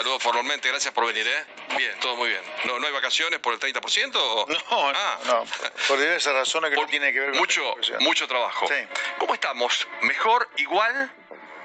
Saludos 0.00 0.22
formalmente, 0.22 0.66
gracias 0.70 0.94
por 0.94 1.06
venir, 1.06 1.26
¿eh? 1.28 1.44
Bien, 1.76 1.92
todo 2.00 2.16
muy 2.16 2.30
bien. 2.30 2.40
¿No, 2.64 2.78
no 2.78 2.86
hay 2.86 2.92
vacaciones 2.94 3.38
por 3.38 3.52
el 3.52 3.60
30%? 3.60 4.12
O? 4.16 4.46
No, 4.70 4.88
Ah. 4.94 5.18
no, 5.26 5.44
por 5.88 5.98
diversas 6.00 6.32
razones 6.32 6.70
que 6.70 6.76
Por 6.76 6.86
no 6.86 6.90
tiene 6.90 7.12
que 7.12 7.20
ver 7.20 7.30
con 7.32 7.38
mucho, 7.38 7.76
la 7.90 7.98
mucho 7.98 8.26
trabajo. 8.26 8.66
Sí. 8.66 8.76
¿Cómo 9.18 9.34
estamos? 9.34 9.86
¿Mejor, 10.00 10.48
igual, 10.56 11.12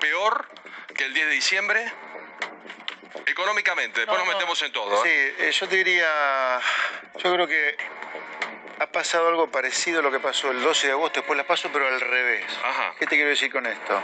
peor 0.02 0.50
que 0.98 1.06
el 1.06 1.14
10 1.14 1.28
de 1.28 1.32
diciembre? 1.32 1.94
Económicamente, 3.26 4.02
después 4.02 4.20
No, 4.20 4.26
nos 4.26 4.34
no. 4.34 4.38
metemos 4.38 4.62
en 4.64 4.72
todo. 4.74 5.02
Sí, 5.02 5.10
¿eh? 5.10 5.36
eh, 5.40 5.52
yo 5.54 5.70
te 5.70 5.76
diría, 5.78 6.60
yo 7.24 7.34
creo 7.34 7.48
que 7.48 7.78
ha 8.80 8.88
pasado 8.88 9.30
algo 9.30 9.50
parecido 9.50 10.00
a 10.02 10.04
lo 10.04 10.12
que 10.12 10.20
pasó 10.20 10.52
el 10.52 10.62
12 10.62 10.88
de 10.88 10.92
agosto, 10.94 11.22
después 11.22 11.38
la 11.38 11.48
paso, 11.48 11.70
pero 11.72 11.88
al 11.88 12.02
revés. 12.02 12.44
Ajá. 12.66 12.96
¿Qué 13.00 13.06
te 13.08 13.16
quiero 13.16 13.30
decir 13.30 13.50
con 13.50 13.66
esto? 13.66 14.02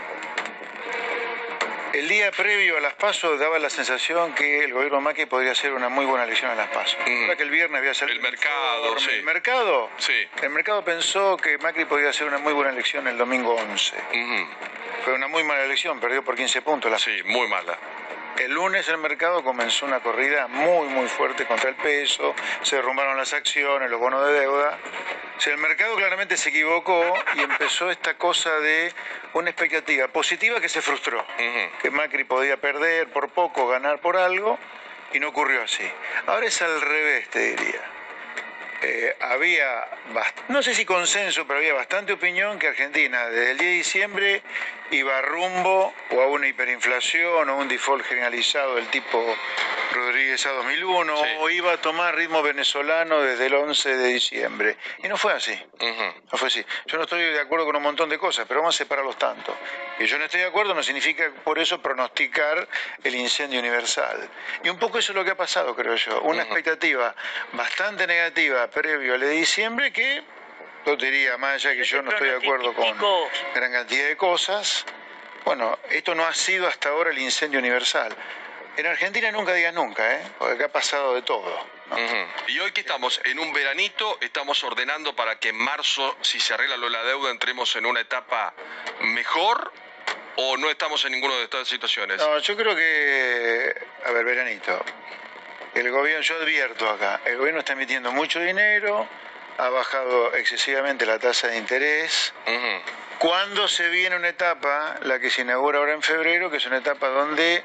El 1.94 2.08
día 2.08 2.32
previo 2.32 2.78
a 2.78 2.80
las 2.80 2.94
pasos 2.94 3.38
daba 3.38 3.60
la 3.60 3.70
sensación 3.70 4.34
que 4.34 4.64
el 4.64 4.74
gobierno 4.74 5.02
Macri 5.02 5.26
podría 5.26 5.52
hacer 5.52 5.74
una 5.74 5.90
muy 5.90 6.06
buena 6.06 6.24
elección 6.24 6.50
a 6.50 6.56
las 6.56 6.70
pasos. 6.70 6.98
Mm. 7.06 7.32
que 7.36 7.44
el 7.44 7.50
viernes 7.50 7.80
había 7.80 7.94
salido 7.94 8.16
El 8.18 8.22
mercado, 8.24 8.98
sí. 9.00 9.10
El 9.12 9.24
mercado, 9.24 9.90
Sí. 9.98 10.14
el 10.42 10.50
mercado 10.52 10.86
pensó 10.86 11.36
que 11.36 11.58
Macri 11.58 11.84
podía 11.86 12.10
hacer 12.10 12.28
una 12.28 12.38
muy 12.38 12.54
buena 12.54 12.72
elección 12.72 13.08
el 13.08 13.18
domingo 13.18 13.56
11. 13.56 13.96
Ujú. 13.98 14.48
Fue 15.04 15.14
una 15.14 15.28
muy 15.28 15.44
mala 15.44 15.66
elección, 15.66 16.00
perdió 16.00 16.24
por 16.24 16.36
15 16.36 16.62
puntos. 16.62 16.90
La... 16.90 16.98
Sí, 16.98 17.22
muy 17.26 17.48
mala. 17.50 17.78
El 18.38 18.54
lunes 18.54 18.88
el 18.88 18.98
mercado 18.98 19.44
comenzó 19.44 19.86
una 19.86 20.00
corrida 20.00 20.48
muy, 20.48 20.88
muy 20.88 21.08
fuerte 21.08 21.46
contra 21.46 21.70
el 21.70 21.76
peso, 21.76 22.34
se 22.62 22.78
derrumbaron 22.78 23.18
las 23.18 23.34
acciones, 23.34 23.90
los 23.92 24.00
bonos 24.00 24.26
de 24.28 24.34
deuda. 24.40 24.80
O 25.42 25.44
sea, 25.44 25.54
el 25.54 25.60
mercado 25.60 25.96
claramente 25.96 26.38
se 26.38 26.50
equivocó 26.50 27.02
y 27.34 27.42
empezó 27.42 27.90
esta 27.90 28.14
cosa 28.14 28.60
de 28.60 28.94
una 29.34 29.50
expectativa 29.50 30.08
positiva 30.08 30.62
que 30.62 30.70
se 30.70 30.84
frustró. 30.84 31.26
Que 31.82 31.90
Macri 31.90 32.26
podía 32.26 32.58
perder 32.58 33.08
por 33.08 33.30
poco, 33.30 33.68
ganar 33.68 33.98
por 34.02 34.18
algo, 34.18 34.60
y 35.12 35.20
no 35.20 35.30
ocurrió 35.30 35.64
así. 35.64 35.84
Ahora 36.28 36.46
es 36.46 36.62
al 36.62 36.80
revés, 36.80 37.28
te 37.30 37.56
diría. 37.56 37.82
Eh, 38.84 39.18
había, 39.20 39.88
no 40.50 40.62
sé 40.62 40.76
si 40.76 40.86
consenso, 40.86 41.48
pero 41.48 41.58
había 41.58 41.74
bastante 41.74 42.14
opinión 42.14 42.60
que 42.60 42.68
Argentina 42.68 43.26
desde 43.26 43.52
el 43.54 43.58
10 43.58 43.72
de 43.72 43.78
diciembre 43.78 44.42
iba 44.92 45.22
rumbo 45.22 45.94
o 46.12 46.22
a 46.22 46.28
una 46.28 46.48
hiperinflación 46.48 47.50
o 47.50 47.56
un 47.56 47.68
default 47.68 48.06
generalizado 48.06 48.76
del 48.76 48.88
tipo 48.88 49.24
Rodríguez 49.94 50.46
a 50.46 50.52
2001 50.52 51.18
Sí. 51.18 51.30
o 51.40 51.50
iba 51.50 51.74
a 51.74 51.78
tomar 51.78 52.16
ritmo 52.16 52.42
venezolano 52.42 53.22
desde 53.22 53.48
el 53.48 53.54
11 53.56 53.98
de 53.98 54.08
diciembre. 54.08 54.78
Y 55.04 55.08
no 55.08 55.18
fue 55.18 55.34
así. 55.34 55.58
No 56.32 56.38
fue 56.38 56.48
así. 56.48 56.66
Yo 56.86 56.98
no 56.98 57.04
estoy 57.04 57.22
de 57.22 57.40
acuerdo 57.40 57.66
con 57.66 57.76
un 57.76 57.84
montón 57.84 58.10
de 58.10 58.18
cosas, 58.18 58.46
pero 58.48 58.62
vamos 58.62 58.76
a 58.76 58.78
separarlos 58.78 59.18
tanto. 59.18 59.56
Y 60.00 60.06
yo 60.06 60.18
no 60.18 60.26
estoy 60.26 60.42
de 60.42 60.48
acuerdo 60.48 60.74
no 60.74 60.84
significa 60.84 61.30
por 61.44 61.60
eso 61.60 61.82
pronosticar 61.82 62.68
el 63.04 63.16
incendio 63.16 63.60
universal. 63.60 64.30
Y 64.64 64.70
un 64.70 64.80
poco 64.80 65.00
eso 65.00 65.12
es 65.12 65.16
lo 65.16 65.24
que 65.26 65.32
ha 65.32 65.38
pasado, 65.38 65.76
creo 65.76 65.96
yo. 65.96 66.22
Una 66.22 66.44
expectativa 66.44 67.14
bastante 67.54 68.08
negativa 68.08 68.68
previo 68.70 69.14
al 69.16 69.20
de 69.20 69.30
diciembre 69.30 69.92
que, 69.92 70.24
yo 70.86 70.96
diría, 70.96 71.38
más 71.38 71.56
allá 71.56 71.76
que 71.76 71.84
yo 71.84 72.02
no 72.02 72.12
estoy 72.12 72.30
de 72.30 72.38
acuerdo 72.38 72.74
con 72.74 72.98
gran 73.54 73.72
cantidad 73.72 74.08
de 74.08 74.18
cosas, 74.18 74.86
bueno, 75.46 75.78
esto 75.90 76.16
no 76.16 76.26
ha 76.26 76.34
sido 76.34 76.68
hasta 76.68 76.90
ahora 76.90 77.12
el 77.12 77.18
incendio 77.20 77.60
universal. 77.60 78.16
En 78.78 78.86
Argentina 78.86 79.32
nunca 79.32 79.54
digas 79.54 79.74
nunca, 79.74 80.16
¿eh? 80.16 80.22
porque 80.38 80.56
acá 80.56 80.66
ha 80.66 80.72
pasado 80.72 81.14
de 81.14 81.22
todo. 81.22 81.82
Y 82.48 82.58
hoy 82.60 82.72
que 82.72 82.82
estamos 82.82 83.20
en 83.26 83.38
un 83.38 83.52
veranito, 83.52 84.18
estamos 84.22 84.64
ordenando 84.64 85.14
para 85.14 85.40
que 85.40 85.50
en 85.50 85.58
marzo, 85.58 86.16
si 86.22 86.40
se 86.40 86.54
arregla 86.54 86.78
lo 86.78 86.86
de 86.86 86.92
la 86.92 87.04
deuda, 87.04 87.32
entremos 87.32 87.76
en 87.76 87.86
una 87.86 88.00
etapa 88.00 88.54
mejor 89.02 89.74
o 90.38 90.56
no 90.56 90.70
estamos 90.70 91.04
en 91.04 91.12
ninguna 91.12 91.36
de 91.36 91.44
estas 91.44 91.68
situaciones. 91.68 92.18
No, 92.18 92.38
yo 92.40 92.56
creo 92.56 92.76
que, 92.76 93.76
a 94.06 94.12
ver, 94.12 94.24
veranito, 94.24 94.84
el 95.74 95.92
gobierno, 95.92 96.22
yo 96.22 96.36
advierto 96.36 96.90
acá, 96.90 97.22
el 97.26 97.38
gobierno 97.38 97.60
está 97.60 97.74
emitiendo 97.74 98.12
mucho 98.14 98.40
dinero, 98.40 99.08
ha 99.58 99.70
bajado 99.70 100.34
excesivamente 100.36 101.06
la 101.06 101.20
tasa 101.20 101.48
de 101.48 101.58
interés. 101.58 102.34
Cuando 103.20 103.68
se 103.68 103.88
viene 103.90 104.16
una 104.16 104.30
etapa, 104.30 104.96
la 105.04 105.20
que 105.20 105.30
se 105.30 105.42
inaugura 105.44 105.78
ahora 105.78 105.94
en 105.94 106.02
febrero, 106.02 106.50
que 106.50 106.58
es 106.58 106.66
una 106.66 106.78
etapa 106.78 107.08
donde 107.10 107.64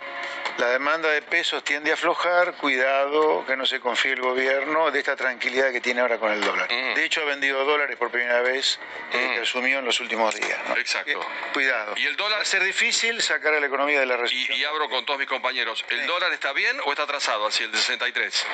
la 0.58 0.66
demanda 0.68 1.08
de 1.08 1.22
pesos 1.22 1.64
tiende 1.64 1.90
a 1.90 1.94
aflojar, 1.94 2.52
cuidado, 2.56 3.42
que 3.46 3.56
no 3.56 3.64
se 3.64 3.80
confíe 3.80 4.12
el 4.12 4.20
gobierno 4.20 4.90
de 4.90 4.98
esta 4.98 5.16
tranquilidad 5.16 5.72
que 5.72 5.80
tiene 5.80 6.02
ahora 6.02 6.18
con 6.18 6.30
el 6.30 6.42
dólar. 6.42 6.68
Mm. 6.70 6.94
De 6.94 7.04
hecho, 7.06 7.22
ha 7.22 7.24
vendido 7.24 7.64
dólares 7.64 7.96
por 7.96 8.10
primera 8.10 8.42
vez 8.42 8.78
eh, 9.14 9.28
Mm. 9.30 9.34
que 9.34 9.40
asumió 9.40 9.78
en 9.78 9.86
los 9.86 9.98
últimos 10.00 10.34
días. 10.34 10.58
¿no? 10.68 10.76
Exacto. 10.76 11.10
Eh, 11.10 11.26
cuidado. 11.54 11.94
¿Y 11.96 12.04
el 12.04 12.16
dólar? 12.16 12.38
Va 12.40 12.42
a 12.42 12.44
ser 12.46 12.62
difícil 12.62 13.22
sacar 13.22 13.54
a 13.54 13.60
la 13.60 13.66
economía 13.66 13.98
de 14.00 14.06
la 14.06 14.18
recesión. 14.18 14.54
Y, 14.58 14.60
y 14.60 14.64
abro 14.64 14.90
con 14.90 15.06
todos 15.06 15.18
mis 15.18 15.28
compañeros. 15.28 15.82
¿El 15.88 16.00
Sí. 16.00 16.06
dólar 16.06 16.32
está 16.34 16.52
bien 16.52 16.78
o 16.84 16.90
está 16.90 17.04
atrasado 17.04 17.46
hacia 17.46 17.64
el 17.64 17.72
de 17.72 17.78
63? 17.78 18.46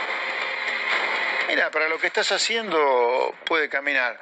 Mira, 1.52 1.70
para 1.70 1.86
lo 1.86 1.98
que 1.98 2.06
estás 2.06 2.32
haciendo 2.32 3.34
puede 3.44 3.68
caminar, 3.68 4.18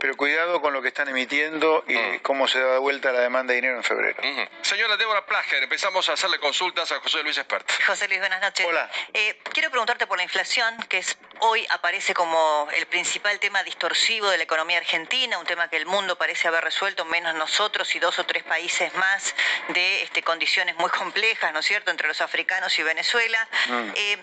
pero 0.00 0.16
cuidado 0.16 0.60
con 0.60 0.72
lo 0.72 0.82
que 0.82 0.88
están 0.88 1.08
emitiendo 1.08 1.84
y 1.86 1.94
Mm. 1.94 2.18
cómo 2.20 2.46
se 2.48 2.60
da 2.60 2.78
vuelta 2.78 3.12
la 3.12 3.20
demanda 3.20 3.52
de 3.52 3.56
dinero 3.56 3.76
en 3.76 3.84
febrero. 3.84 4.20
Señora 4.62 4.96
Débora 4.96 5.24
Plager, 5.26 5.62
empezamos 5.62 6.08
a 6.08 6.12
hacerle 6.12 6.38
consultas 6.38 6.90
a 6.92 7.00
José 7.00 7.22
Luis 7.22 7.36
Espert. 7.38 7.68
José 7.86 8.08
Luis, 8.08 8.20
buenas 8.20 8.40
noches. 8.40 8.66
Hola. 8.66 8.90
Eh, 9.12 9.38
quiero 9.52 9.70
preguntarte 9.70 10.06
por 10.06 10.16
la 10.18 10.24
inflación, 10.24 10.76
que 10.88 10.98
es 10.98 11.16
hoy 11.40 11.66
aparece 11.70 12.14
como 12.14 12.68
el 12.76 12.86
principal 12.86 13.38
tema 13.40 13.62
distorsivo 13.62 14.28
de 14.30 14.38
la 14.38 14.44
economía 14.44 14.78
argentina, 14.78 15.38
un 15.38 15.46
tema 15.46 15.68
que 15.68 15.76
el 15.76 15.86
mundo 15.86 16.16
parece 16.16 16.48
haber 16.48 16.64
resuelto, 16.64 17.04
menos 17.04 17.34
nosotros 17.34 17.94
y 17.94 17.98
dos 17.98 18.18
o 18.18 18.24
tres 18.24 18.42
países 18.44 18.92
más 18.94 19.34
de 19.68 20.02
este, 20.02 20.22
condiciones 20.22 20.76
muy 20.76 20.90
complejas, 20.90 21.52
¿no 21.52 21.60
es 21.60 21.66
cierto?, 21.66 21.90
entre 21.90 22.08
los 22.08 22.20
africanos 22.20 22.78
y 22.78 22.82
Venezuela. 22.82 23.48
Mm. 23.68 23.90
Eh, 23.94 24.18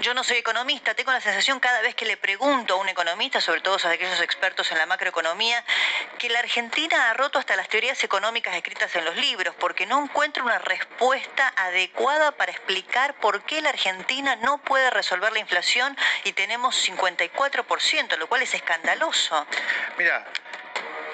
yo 0.00 0.14
no 0.14 0.22
soy 0.22 0.36
economista, 0.36 0.94
tengo 0.94 1.10
la 1.10 1.20
sensación 1.20 1.58
cada 1.58 1.80
vez 1.80 1.96
que 1.96 2.04
le 2.06 2.16
pregunto 2.16 2.74
a 2.74 2.76
un 2.76 2.88
economista, 2.88 3.40
sobre 3.40 3.60
todo 3.62 3.78
a 3.82 3.90
aquellos 3.90 4.20
expertos 4.20 4.70
en 4.70 4.78
la 4.78 4.86
macroeconomía, 4.86 5.17
que 6.18 6.28
la 6.28 6.38
Argentina 6.40 7.10
ha 7.10 7.14
roto 7.14 7.38
hasta 7.38 7.56
las 7.56 7.68
teorías 7.68 8.02
económicas 8.04 8.54
escritas 8.54 8.94
en 8.96 9.04
los 9.04 9.16
libros, 9.16 9.54
porque 9.58 9.86
no 9.86 10.02
encuentro 10.02 10.44
una 10.44 10.58
respuesta 10.58 11.52
adecuada 11.56 12.32
para 12.32 12.52
explicar 12.52 13.14
por 13.14 13.42
qué 13.42 13.60
la 13.60 13.70
Argentina 13.70 14.36
no 14.36 14.58
puede 14.58 14.90
resolver 14.90 15.32
la 15.32 15.38
inflación 15.40 15.96
y 16.24 16.32
tenemos 16.32 16.88
54%, 16.88 18.16
lo 18.16 18.26
cual 18.28 18.42
es 18.42 18.54
escandaloso. 18.54 19.46
Mira, 19.96 20.26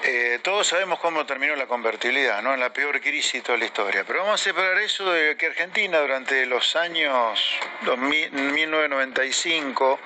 eh, 0.06 0.38
todos 0.42 0.66
sabemos 0.66 0.98
cómo 0.98 1.24
terminó 1.24 1.56
la 1.56 1.66
convertibilidad, 1.66 2.42
¿no? 2.42 2.52
En 2.52 2.60
la 2.60 2.72
peor 2.72 3.00
crisis 3.00 3.32
de 3.32 3.40
toda 3.40 3.56
la 3.56 3.64
historia. 3.64 4.04
Pero 4.04 4.20
vamos 4.20 4.38
a 4.38 4.44
separar 4.44 4.78
eso 4.78 5.10
de 5.10 5.34
que 5.36 5.46
Argentina 5.46 5.98
durante 5.98 6.44
los 6.44 6.76
años 6.76 7.40
2000, 7.82 8.32
1995, 8.32 9.98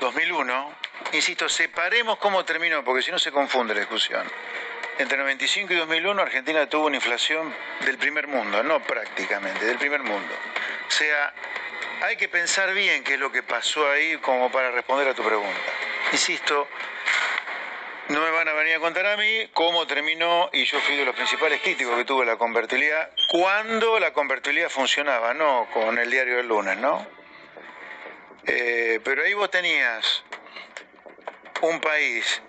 2001, 0.00 0.77
insisto, 1.12 1.48
separemos 1.48 2.18
cómo 2.18 2.44
terminó, 2.44 2.84
porque 2.84 3.02
si 3.02 3.10
no 3.10 3.18
se 3.18 3.32
confunde 3.32 3.74
la 3.74 3.80
discusión. 3.80 4.30
Entre 4.98 5.16
95 5.16 5.72
y 5.72 5.76
2001 5.76 6.22
Argentina 6.22 6.68
tuvo 6.68 6.86
una 6.86 6.96
inflación 6.96 7.54
del 7.84 7.98
primer 7.98 8.26
mundo, 8.26 8.62
no 8.64 8.82
prácticamente, 8.82 9.64
del 9.64 9.78
primer 9.78 10.02
mundo. 10.02 10.34
O 10.88 10.90
sea, 10.90 11.32
hay 12.02 12.16
que 12.16 12.28
pensar 12.28 12.74
bien 12.74 13.04
qué 13.04 13.14
es 13.14 13.20
lo 13.20 13.30
que 13.30 13.42
pasó 13.42 13.88
ahí 13.90 14.16
como 14.18 14.50
para 14.50 14.70
responder 14.72 15.08
a 15.08 15.14
tu 15.14 15.22
pregunta. 15.22 15.60
Insisto, 16.10 16.66
no 18.08 18.20
me 18.20 18.30
van 18.30 18.48
a 18.48 18.54
venir 18.54 18.74
a 18.74 18.80
contar 18.80 19.06
a 19.06 19.16
mí 19.16 19.48
cómo 19.52 19.86
terminó, 19.86 20.48
y 20.52 20.64
yo 20.64 20.80
fui 20.80 20.96
de 20.96 21.04
los 21.04 21.14
principales 21.14 21.60
críticos 21.60 21.96
que 21.96 22.04
tuvo 22.04 22.24
la 22.24 22.36
convertibilidad, 22.36 23.10
cuando 23.28 23.98
la 23.98 24.12
convertibilidad 24.12 24.70
funcionaba, 24.70 25.34
no 25.34 25.68
con 25.72 25.98
el 25.98 26.10
diario 26.10 26.38
del 26.38 26.48
lunes, 26.48 26.78
¿no? 26.78 27.06
Eh, 28.46 29.00
pero 29.04 29.22
ahí 29.22 29.34
vos 29.34 29.50
tenías 29.50 30.24
un 31.62 31.80
país 31.80 32.40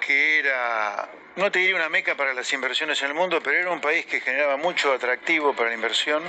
que 0.00 0.38
era, 0.38 1.08
no 1.36 1.50
te 1.50 1.58
diría 1.60 1.76
una 1.76 1.88
meca 1.88 2.14
para 2.16 2.32
las 2.34 2.52
inversiones 2.52 3.00
en 3.02 3.08
el 3.08 3.14
mundo, 3.14 3.40
pero 3.42 3.58
era 3.58 3.70
un 3.70 3.80
país 3.80 4.06
que 4.06 4.20
generaba 4.20 4.56
mucho 4.56 4.92
atractivo 4.92 5.54
para 5.54 5.70
la 5.70 5.74
inversión. 5.74 6.22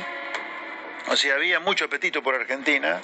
O 1.10 1.16
sea, 1.16 1.36
había 1.36 1.60
mucho 1.60 1.86
apetito 1.86 2.22
por 2.22 2.36
Argentina 2.36 3.02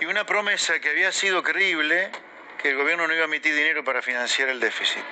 y 0.00 0.04
una 0.04 0.24
promesa 0.24 0.78
que 0.78 0.90
había 0.90 1.10
sido 1.12 1.42
creíble 1.42 2.10
que 2.58 2.70
el 2.70 2.76
gobierno 2.76 3.06
no 3.06 3.14
iba 3.14 3.22
a 3.22 3.26
emitir 3.26 3.54
dinero 3.54 3.82
para 3.84 4.02
financiar 4.02 4.48
el 4.48 4.60
déficit. 4.60 5.02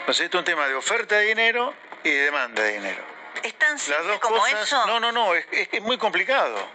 Entonces, 0.00 0.24
esto 0.24 0.38
es 0.38 0.40
un 0.40 0.44
tema 0.44 0.66
de 0.68 0.74
oferta 0.74 1.16
de 1.16 1.26
dinero 1.26 1.74
y 2.02 2.10
de 2.10 2.24
demanda 2.24 2.62
de 2.62 2.72
dinero. 2.72 3.02
¿Es 3.42 3.54
tan 3.54 3.72
Las 3.72 3.82
simple 3.82 4.06
dos 4.08 4.18
como 4.20 4.36
cosas, 4.38 4.62
eso? 4.66 4.86
no, 4.86 5.00
no, 5.00 5.10
no, 5.12 5.34
es, 5.34 5.46
es 5.52 5.68
que 5.68 5.76
es 5.78 5.82
muy 5.82 5.96
complicado. 5.96 6.68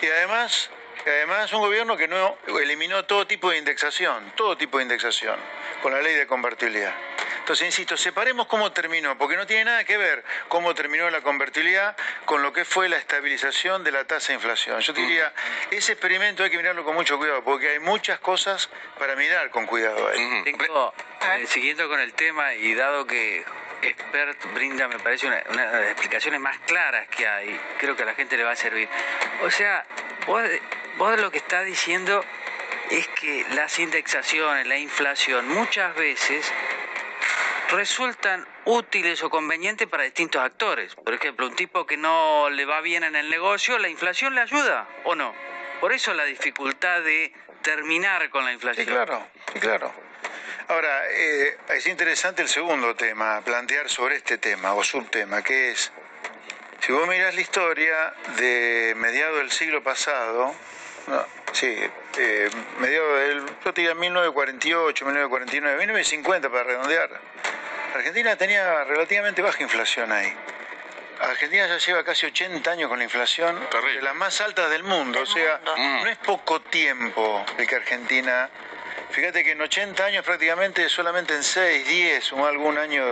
Y 0.00 0.06
además, 0.06 0.70
y 1.04 1.08
además 1.08 1.52
un 1.52 1.60
gobierno 1.60 1.96
que 1.96 2.08
no 2.08 2.36
eliminó 2.60 3.04
todo 3.04 3.26
tipo 3.26 3.50
de 3.50 3.58
indexación, 3.58 4.32
todo 4.36 4.56
tipo 4.56 4.78
de 4.78 4.84
indexación, 4.84 5.38
con 5.82 5.92
la 5.92 6.00
ley 6.00 6.14
de 6.14 6.26
convertibilidad. 6.26 6.94
Entonces, 7.44 7.66
insisto, 7.66 7.98
separemos 7.98 8.46
cómo 8.46 8.72
terminó, 8.72 9.18
porque 9.18 9.36
no 9.36 9.46
tiene 9.46 9.66
nada 9.66 9.84
que 9.84 9.98
ver 9.98 10.24
cómo 10.48 10.74
terminó 10.74 11.10
la 11.10 11.20
convertibilidad 11.20 11.94
con 12.24 12.42
lo 12.42 12.54
que 12.54 12.64
fue 12.64 12.88
la 12.88 12.96
estabilización 12.96 13.84
de 13.84 13.92
la 13.92 14.04
tasa 14.04 14.28
de 14.28 14.34
inflación. 14.36 14.80
Yo 14.80 14.94
diría, 14.94 15.30
ese 15.70 15.92
experimento 15.92 16.42
hay 16.42 16.48
que 16.48 16.56
mirarlo 16.56 16.84
con 16.84 16.94
mucho 16.94 17.18
cuidado, 17.18 17.44
porque 17.44 17.68
hay 17.68 17.80
muchas 17.80 18.18
cosas 18.18 18.70
para 18.98 19.14
mirar 19.14 19.50
con 19.50 19.66
cuidado 19.66 20.08
ahí. 20.08 20.42
Tengo, 20.44 20.94
eh, 21.20 21.46
siguiendo 21.46 21.86
con 21.86 22.00
el 22.00 22.14
tema 22.14 22.54
y 22.54 22.74
dado 22.74 23.06
que 23.06 23.44
Expert 23.82 24.54
brinda, 24.54 24.88
me 24.88 24.98
parece, 24.98 25.26
una, 25.26 25.42
una 25.50 25.70
de 25.70 25.80
las 25.82 25.90
explicaciones 25.90 26.40
más 26.40 26.58
claras 26.60 27.06
que 27.08 27.28
hay, 27.28 27.60
creo 27.76 27.94
que 27.94 28.04
a 28.04 28.06
la 28.06 28.14
gente 28.14 28.38
le 28.38 28.44
va 28.44 28.52
a 28.52 28.56
servir. 28.56 28.88
O 29.42 29.50
sea, 29.50 29.84
vos, 30.26 30.42
vos 30.98 31.18
lo 31.20 31.30
que 31.30 31.38
estás 31.38 31.64
diciendo 31.64 32.24
es 32.90 33.08
que 33.08 33.44
las 33.54 33.78
indexaciones, 33.78 34.66
la 34.66 34.78
inflación, 34.78 35.48
muchas 35.48 35.94
veces 35.94 36.52
resultan 37.70 38.46
útiles 38.64 39.22
o 39.22 39.30
convenientes 39.30 39.88
para 39.88 40.04
distintos 40.04 40.42
actores. 40.42 40.94
Por 40.94 41.14
ejemplo, 41.14 41.46
un 41.46 41.56
tipo 41.56 41.86
que 41.86 41.96
no 41.96 42.50
le 42.50 42.64
va 42.64 42.80
bien 42.80 43.04
en 43.04 43.16
el 43.16 43.30
negocio, 43.30 43.78
¿la 43.78 43.88
inflación 43.88 44.34
le 44.34 44.42
ayuda 44.42 44.86
o 45.04 45.14
no? 45.14 45.34
Por 45.80 45.92
eso 45.92 46.14
la 46.14 46.24
dificultad 46.24 47.02
de 47.02 47.32
terminar 47.62 48.30
con 48.30 48.44
la 48.44 48.52
inflación. 48.52 48.86
Sí, 48.86 48.92
claro, 48.92 49.26
sí, 49.52 49.60
claro. 49.60 49.92
Ahora, 50.68 51.02
eh, 51.10 51.58
es 51.70 51.86
interesante 51.86 52.42
el 52.42 52.48
segundo 52.48 52.94
tema, 52.94 53.42
plantear 53.42 53.90
sobre 53.90 54.16
este 54.16 54.38
tema 54.38 54.74
o 54.74 54.82
subtema, 54.82 55.42
que 55.42 55.72
es, 55.72 55.92
si 56.80 56.92
vos 56.92 57.06
mirás 57.06 57.34
la 57.34 57.40
historia 57.40 58.14
de 58.38 58.94
mediados 58.96 59.38
del 59.38 59.50
siglo 59.50 59.82
pasado, 59.82 60.54
no, 61.06 61.26
sí, 61.52 61.76
eh, 62.18 62.50
mediados 62.78 63.20
del, 63.20 63.46
yo 63.64 63.74
te 63.74 63.80
diría 63.80 63.94
1948, 63.94 65.04
1949, 65.04 65.78
1950 65.78 66.50
para 66.50 66.64
redondear, 66.64 67.10
Argentina 67.94 68.36
tenía 68.36 68.84
relativamente 68.84 69.42
baja 69.42 69.62
inflación 69.62 70.10
ahí. 70.12 70.32
Argentina 71.20 71.66
ya 71.68 71.78
lleva 71.78 72.04
casi 72.04 72.26
80 72.26 72.70
años 72.70 72.88
con 72.88 72.98
la 72.98 73.04
inflación 73.04 73.58
Terrible. 73.70 73.96
de 73.96 74.02
las 74.02 74.14
más 74.16 74.40
altas 74.40 74.68
del 74.70 74.82
mundo, 74.82 75.20
Del 75.20 75.28
o 75.28 75.30
sea, 75.30 75.60
mundo. 75.76 76.04
No 76.04 76.10
es 76.10 76.18
poco 76.18 76.60
tiempo 76.60 77.44
el 77.56 77.66
que 77.66 77.76
Argentina, 77.76 78.50
fíjate 79.14 79.44
que 79.44 79.52
en 79.52 79.60
80 79.60 80.04
años 80.04 80.24
prácticamente 80.24 80.88
solamente 80.88 81.34
en 81.34 81.44
6, 81.44 81.86
10 81.86 82.32
o 82.32 82.46
algún 82.46 82.76
año 82.78 83.04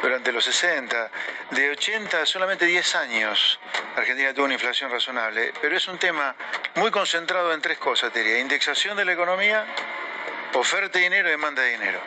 durante 0.00 0.32
los 0.32 0.42
60, 0.44 1.10
de 1.50 1.70
80 1.70 2.24
solamente 2.24 2.64
10 2.64 2.94
años 2.94 3.60
Argentina 3.94 4.32
tuvo 4.32 4.46
una 4.46 4.54
inflación 4.54 4.90
razonable, 4.90 5.52
pero 5.60 5.76
es 5.76 5.86
un 5.86 5.98
tema 5.98 6.34
muy 6.76 6.90
concentrado 6.90 7.52
en 7.52 7.60
tres 7.60 7.78
cosas, 7.78 8.12
te 8.12 8.20
diría, 8.20 8.40
indexación 8.40 8.96
de 8.96 9.04
la 9.04 9.12
economía, 9.12 9.66
oferta 10.54 10.98
de 10.98 11.04
dinero 11.04 11.28
y 11.28 11.32
demanda 11.32 11.62
de 11.62 11.70
dinero. 11.72 12.00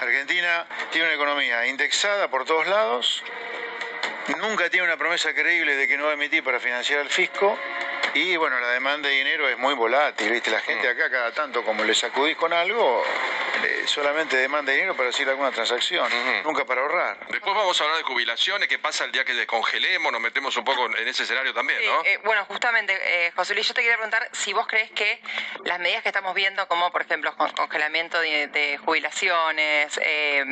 Argentina 0.00 0.66
tiene 0.90 1.06
una 1.06 1.14
economía 1.14 1.66
indexada 1.66 2.28
por 2.28 2.44
todos 2.44 2.66
lados, 2.66 3.22
nunca 4.38 4.68
tiene 4.68 4.86
una 4.86 4.96
promesa 4.96 5.32
creíble 5.32 5.76
de 5.76 5.86
que 5.88 5.96
no 5.96 6.04
va 6.04 6.10
a 6.10 6.14
emitir 6.14 6.42
para 6.42 6.58
financiar 6.58 7.00
al 7.00 7.08
fisco 7.08 7.56
y 8.14 8.36
bueno, 8.36 8.58
la 8.58 8.68
demanda 8.68 9.08
de 9.08 9.14
dinero 9.16 9.48
es 9.48 9.58
muy 9.58 9.74
volátil, 9.74 10.30
¿viste? 10.30 10.50
La 10.50 10.60
gente 10.60 10.88
acá 10.88 11.10
cada 11.10 11.32
tanto 11.32 11.62
como 11.62 11.84
le 11.84 11.94
sacudís 11.94 12.36
con 12.36 12.52
algo, 12.52 13.04
eh, 13.64 13.82
solamente 13.86 14.36
demanda 14.36 14.72
dinero 14.72 14.96
para 14.96 15.08
hacer 15.10 15.28
alguna 15.28 15.50
transacción, 15.52 16.08
nunca 16.44 16.64
para 16.64 16.80
ahorrar. 16.82 17.18
Después 17.28 17.54
vamos 17.54 17.80
a 17.80 17.84
hablar 17.84 17.98
de 17.98 18.04
jubilaciones, 18.04 18.68
qué 18.68 18.78
pasa 18.78 19.04
el 19.04 19.12
día 19.12 19.24
que 19.24 19.34
descongelemos, 19.34 20.12
nos 20.12 20.20
metemos 20.20 20.56
un 20.56 20.64
poco 20.64 20.86
en 20.86 21.08
ese 21.08 21.24
escenario 21.24 21.52
también, 21.54 21.84
¿no? 21.84 22.04
eh, 22.04 22.18
bueno, 22.24 22.44
justamente, 22.46 22.98
eh, 23.02 23.32
José 23.36 23.54
Luis, 23.54 23.66
yo 23.68 23.74
te 23.74 23.82
quería 23.82 23.96
preguntar 23.96 24.28
si 24.32 24.52
vos 24.52 24.66
crees 24.66 24.90
que 24.92 25.20
las 25.64 25.78
medidas 25.78 26.02
que 26.02 26.08
estamos 26.08 26.34
viendo, 26.34 26.66
como 26.68 26.90
por 26.90 27.02
ejemplo 27.02 27.34
con- 27.36 27.50
congelamiento 27.52 28.20
de, 28.20 28.48
de 28.48 28.78
jubilaciones, 28.78 29.98
eh, 30.02 30.44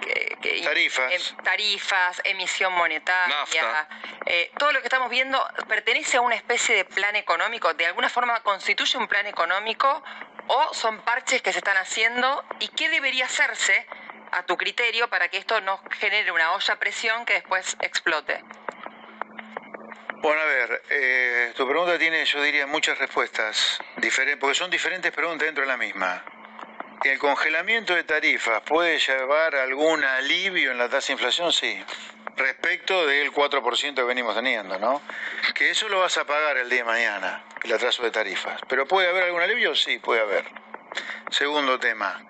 que- 0.00 0.36
que- 0.40 0.60
Tarifas. 0.62 1.12
em- 1.12 1.36
tarifas, 1.42 2.20
emisión 2.24 2.72
monetaria, 2.72 3.36
Nafta. 3.36 3.88
eh, 4.26 4.50
todo 4.58 4.72
lo 4.72 4.80
que 4.80 4.86
estamos 4.86 5.10
viendo 5.10 5.44
pertenece 5.68 6.16
a 6.18 6.20
una 6.20 6.34
especie 6.36 6.76
de 6.76 6.84
plan 6.84 7.16
económico, 7.16 7.74
de 7.74 7.86
alguna 7.86 8.08
forma 8.08 8.40
constituye 8.42 8.96
un 8.98 9.08
plan 9.08 9.26
económico 9.26 10.02
o 10.48 10.74
son 10.74 11.00
parches 11.02 11.42
que 11.42 11.52
se 11.52 11.58
están 11.58 11.76
haciendo 11.76 12.44
y 12.58 12.68
qué 12.68 12.88
debería 12.88 13.26
hacerse 13.26 13.86
a 14.32 14.42
tu 14.44 14.56
criterio 14.56 15.08
para 15.08 15.28
que 15.28 15.38
esto 15.38 15.60
no 15.60 15.80
genere 15.98 16.32
una 16.32 16.52
olla 16.52 16.74
a 16.74 16.78
presión 16.78 17.24
que 17.24 17.34
después 17.34 17.76
explote. 17.80 18.42
Bueno, 20.20 20.40
a 20.40 20.44
ver, 20.46 20.82
eh, 20.90 21.52
tu 21.56 21.66
pregunta 21.66 21.96
tiene, 21.96 22.24
yo 22.24 22.42
diría, 22.42 22.66
muchas 22.66 22.98
respuestas, 22.98 23.78
diferentes, 23.98 24.40
porque 24.40 24.56
son 24.56 24.70
diferentes 24.70 25.12
preguntas 25.12 25.46
dentro 25.46 25.62
de 25.62 25.68
la 25.68 25.76
misma. 25.76 26.24
¿El 27.04 27.18
congelamiento 27.20 27.94
de 27.94 28.02
tarifas 28.02 28.60
puede 28.62 28.98
llevar 28.98 29.54
algún 29.54 30.02
alivio 30.02 30.72
en 30.72 30.78
la 30.78 30.88
tasa 30.88 31.08
de 31.08 31.12
inflación? 31.12 31.52
Sí. 31.52 31.80
Respecto 32.38 33.04
del 33.04 33.32
4% 33.32 33.94
que 33.94 34.02
venimos 34.02 34.32
teniendo, 34.34 34.78
¿no? 34.78 35.02
Que 35.54 35.70
eso 35.70 35.88
lo 35.88 35.98
vas 35.98 36.16
a 36.18 36.24
pagar 36.24 36.56
el 36.56 36.70
día 36.70 36.78
de 36.78 36.84
mañana, 36.84 37.44
el 37.64 37.72
atraso 37.72 38.04
de 38.04 38.12
tarifas. 38.12 38.60
¿Pero 38.68 38.86
puede 38.86 39.08
haber 39.08 39.24
algún 39.24 39.42
alivio? 39.42 39.74
Sí, 39.74 39.98
puede 39.98 40.20
haber. 40.20 40.44
Segundo 41.30 41.80
tema. 41.80 42.24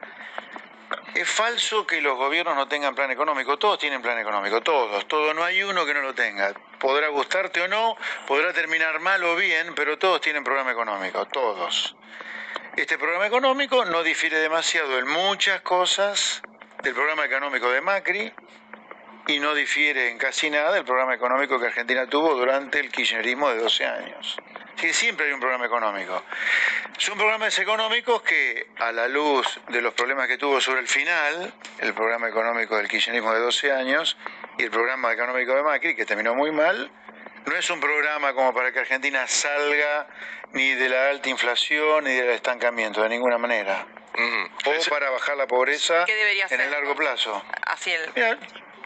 Es 1.15 1.29
falso 1.29 1.87
que 1.87 2.01
los 2.01 2.17
gobiernos 2.17 2.57
no 2.57 2.67
tengan 2.69 2.95
plan 2.95 3.11
económico. 3.11 3.59
Todos 3.59 3.79
tienen 3.79 4.01
plan 4.01 4.19
económico, 4.19 4.63
todos. 4.63 5.07
Todo, 5.07 5.35
no 5.35 5.45
hay 5.45 5.63
uno 5.63 5.85
que 5.85 5.93
no 5.93 6.01
lo 6.01 6.15
tenga. 6.15 6.55
Podrá 6.79 7.09
gustarte 7.09 7.61
o 7.61 7.69
no, 7.69 7.95
podrá 8.27 8.55
terminar 8.55 9.01
mal 9.01 9.23
o 9.25 9.37
bien, 9.37 9.75
pero 9.75 9.99
todos 9.99 10.23
tienen 10.23 10.43
programa 10.43 10.73
económico, 10.73 11.27
todos. 11.27 11.97
Este 12.77 12.97
programa 12.97 13.27
económico 13.27 13.85
no 13.85 14.03
difiere 14.03 14.39
demasiado 14.39 14.99
en 14.99 15.07
muchas 15.07 15.61
cosas 15.61 16.41
del 16.83 16.95
programa 16.95 17.27
económico 17.27 17.71
de 17.71 17.83
Macri 17.83 18.33
y 19.29 19.39
no 19.41 19.55
difiere 19.55 20.09
en 20.09 20.17
casi 20.17 20.49
nada 20.49 20.73
del 20.73 20.85
programa 20.85 21.15
económico 21.15 21.61
que 21.61 21.67
Argentina 21.67 22.07
tuvo 22.07 22.35
durante 22.35 22.81
el 22.81 22.91
kirchnerismo 22.91 23.51
de 23.51 23.59
12 23.59 23.85
años. 23.85 24.39
Así 24.75 24.87
que 24.87 24.95
siempre 24.95 25.27
hay 25.27 25.33
un 25.33 25.41
programa 25.41 25.67
económico. 25.67 26.25
Son 26.97 27.19
programas 27.19 27.59
económicos 27.59 28.23
que, 28.23 28.69
a 28.79 28.91
la 28.91 29.07
luz 29.07 29.61
de 29.69 29.83
los 29.83 29.93
problemas 29.93 30.29
que 30.29 30.39
tuvo 30.39 30.63
sobre 30.63 30.81
el 30.81 30.89
final, 30.89 31.53
el 31.79 31.93
programa 31.93 32.29
económico 32.29 32.77
del 32.79 32.89
kirchnerismo 32.89 33.35
de 33.35 33.41
12 33.41 33.71
años 33.71 34.17
y 34.57 34.63
el 34.63 34.71
programa 34.71 35.13
económico 35.13 35.55
de 35.55 35.63
Macri, 35.63 35.95
que 35.95 36.07
terminó 36.07 36.35
muy 36.35 36.51
mal, 36.51 36.91
no 37.45 37.55
es 37.55 37.69
un 37.69 37.81
programa 37.81 38.33
como 38.33 38.55
para 38.55 38.73
que 38.73 38.79
Argentina 38.79 39.27
salga 39.27 40.07
ni 40.53 40.75
de 40.75 40.89
la 40.89 41.11
alta 41.11 41.29
inflación 41.29 42.05
ni 42.05 42.15
del 42.15 42.31
estancamiento, 42.31 43.03
de 43.03 43.11
ninguna 43.11 43.37
manera. 43.37 43.87
O 44.65 44.91
para 44.91 45.11
bajar 45.11 45.37
la 45.37 45.47
pobreza 45.47 46.05
¿Qué 46.07 46.15
debería 46.15 46.47
en 46.51 46.61
el 46.61 46.71
largo 46.71 46.97
plazo. 46.97 47.43
Así 47.67 47.93
el, 47.93 48.11
Mira, 48.17 48.39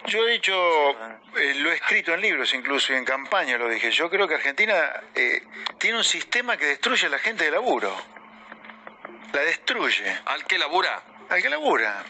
yo 0.06 0.26
he 0.26 0.32
dicho, 0.32 0.90
eh, 1.36 1.54
lo 1.56 1.70
he 1.70 1.74
escrito 1.74 2.12
en 2.12 2.20
libros 2.20 2.52
incluso 2.54 2.92
y 2.92 2.96
en 2.96 3.04
campaña 3.04 3.56
lo 3.56 3.68
dije, 3.68 3.90
yo 3.90 4.10
creo 4.10 4.26
que 4.26 4.34
Argentina 4.34 4.74
eh, 5.14 5.42
tiene 5.78 5.98
un 5.98 6.04
sistema 6.04 6.56
que 6.56 6.66
destruye 6.66 7.06
a 7.06 7.10
la 7.10 7.18
gente 7.18 7.44
de 7.44 7.50
laburo. 7.50 7.94
La 9.32 9.40
destruye. 9.42 10.18
¿Al 10.26 10.44
que 10.44 10.58
labura? 10.58 11.02
Al 11.28 11.40
que 11.40 11.48
labura. 11.48 12.04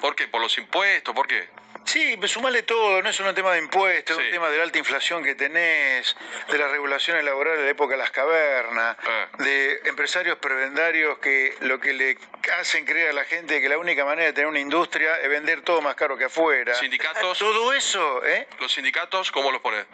¿Por 0.00 0.14
qué? 0.14 0.28
¿Por 0.28 0.40
los 0.40 0.56
impuestos? 0.58 1.14
¿Por 1.14 1.26
qué? 1.26 1.48
Sí, 1.94 2.16
pues 2.18 2.32
sumale 2.32 2.64
todo, 2.64 3.00
no 3.02 3.08
es 3.08 3.14
solo 3.14 3.28
un 3.28 3.36
tema 3.36 3.52
de 3.52 3.60
impuestos, 3.60 4.18
es 4.18 4.24
un 4.26 4.30
tema 4.32 4.50
de 4.50 4.56
la 4.56 4.64
alta 4.64 4.78
inflación 4.78 5.22
que 5.22 5.36
tenés, 5.36 6.16
de 6.50 6.58
las 6.58 6.68
regulaciones 6.72 7.22
laborales 7.22 7.60
de 7.60 7.66
la 7.66 7.70
época 7.70 7.92
de 7.92 7.98
las 7.98 8.10
cavernas, 8.10 8.96
Ah. 9.06 9.28
de 9.38 9.80
empresarios 9.84 10.36
prebendarios 10.38 11.18
que 11.18 11.54
lo 11.60 11.78
que 11.78 11.92
le 11.92 12.18
hacen 12.58 12.84
creer 12.84 13.10
a 13.10 13.12
la 13.12 13.22
gente 13.22 13.60
que 13.60 13.68
la 13.68 13.78
única 13.78 14.04
manera 14.04 14.26
de 14.26 14.32
tener 14.32 14.48
una 14.48 14.58
industria 14.58 15.18
es 15.20 15.28
vender 15.28 15.62
todo 15.62 15.80
más 15.82 15.94
caro 15.94 16.18
que 16.18 16.24
afuera. 16.24 16.74
¿Sindicatos? 16.74 17.38
Todo 17.38 17.72
eso, 17.72 18.24
¿eh? 18.26 18.48
¿Los 18.58 18.72
sindicatos 18.72 19.30
cómo 19.30 19.52
los 19.52 19.60
pones? 19.60 19.86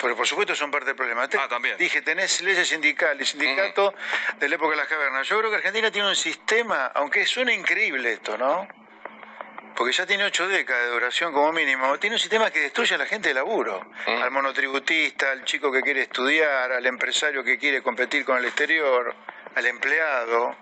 Pero 0.00 0.16
por 0.16 0.26
supuesto 0.26 0.54
son 0.56 0.70
parte 0.70 0.86
del 0.86 0.96
problema. 0.96 1.28
Te- 1.28 1.36
Ah, 1.36 1.48
también. 1.48 1.76
Dije, 1.76 2.00
tenés 2.00 2.40
leyes 2.40 2.66
sindicales, 2.66 3.28
sindicato 3.28 3.92
de 4.38 4.48
la 4.48 4.54
época 4.54 4.70
de 4.70 4.76
las 4.78 4.88
cavernas. 4.88 5.28
Yo 5.28 5.36
creo 5.38 5.50
que 5.50 5.56
Argentina 5.58 5.90
tiene 5.90 6.08
un 6.08 6.16
sistema, 6.16 6.86
aunque 6.94 7.26
suena 7.26 7.52
increíble 7.52 8.12
esto, 8.12 8.38
¿no? 8.38 8.66
Porque 9.76 9.92
ya 9.92 10.06
tiene 10.06 10.24
ocho 10.24 10.48
décadas 10.48 10.84
de 10.84 10.90
duración 10.90 11.32
como 11.32 11.52
mínimo. 11.52 11.98
Tiene 11.98 12.16
un 12.16 12.20
sistema 12.20 12.50
que 12.50 12.60
destruye 12.60 12.94
a 12.94 12.98
la 12.98 13.06
gente 13.06 13.28
de 13.28 13.34
laburo. 13.34 13.86
Mm. 14.06 14.22
Al 14.22 14.30
monotributista, 14.30 15.30
al 15.30 15.44
chico 15.44 15.70
que 15.70 15.82
quiere 15.82 16.02
estudiar, 16.02 16.72
al 16.72 16.86
empresario 16.86 17.44
que 17.44 17.58
quiere 17.58 17.82
competir 17.82 18.24
con 18.24 18.38
el 18.38 18.46
exterior, 18.46 19.14
al 19.54 19.66
empleado. 19.66 20.56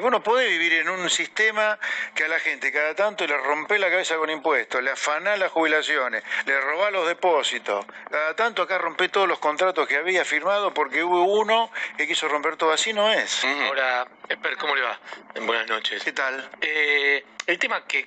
Vos 0.00 0.12
no 0.12 0.22
podés 0.22 0.48
vivir 0.50 0.74
en 0.74 0.88
un 0.88 1.08
sistema 1.08 1.78
que 2.14 2.24
a 2.24 2.28
la 2.28 2.38
gente 2.38 2.70
cada 2.70 2.94
tanto 2.94 3.26
le 3.26 3.36
rompe 3.38 3.78
la 3.78 3.88
cabeza 3.90 4.16
con 4.16 4.28
impuestos, 4.28 4.82
le 4.82 4.90
afaná 4.90 5.36
las 5.36 5.50
jubilaciones, 5.50 6.22
le 6.44 6.60
robá 6.60 6.90
los 6.90 7.08
depósitos. 7.08 7.86
Cada 8.10 8.36
tanto 8.36 8.62
acá 8.62 8.76
rompe 8.78 9.08
todos 9.08 9.26
los 9.26 9.38
contratos 9.38 9.88
que 9.88 9.96
había 9.96 10.24
firmado 10.26 10.74
porque 10.74 11.02
hubo 11.02 11.24
uno 11.24 11.70
que 11.96 12.06
quiso 12.06 12.28
romper 12.28 12.56
todo. 12.56 12.70
Así 12.70 12.92
no 12.92 13.10
es. 13.10 13.42
Ujú. 13.42 13.62
Ahora, 13.64 14.06
Esper, 14.28 14.56
¿cómo 14.58 14.76
le 14.76 14.82
va? 14.82 15.00
Buenas 15.46 15.66
noches. 15.68 16.04
¿Qué 16.04 16.12
tal? 16.12 16.48
Eh, 16.60 17.24
el 17.48 17.58
tema 17.58 17.82
que, 17.86 18.06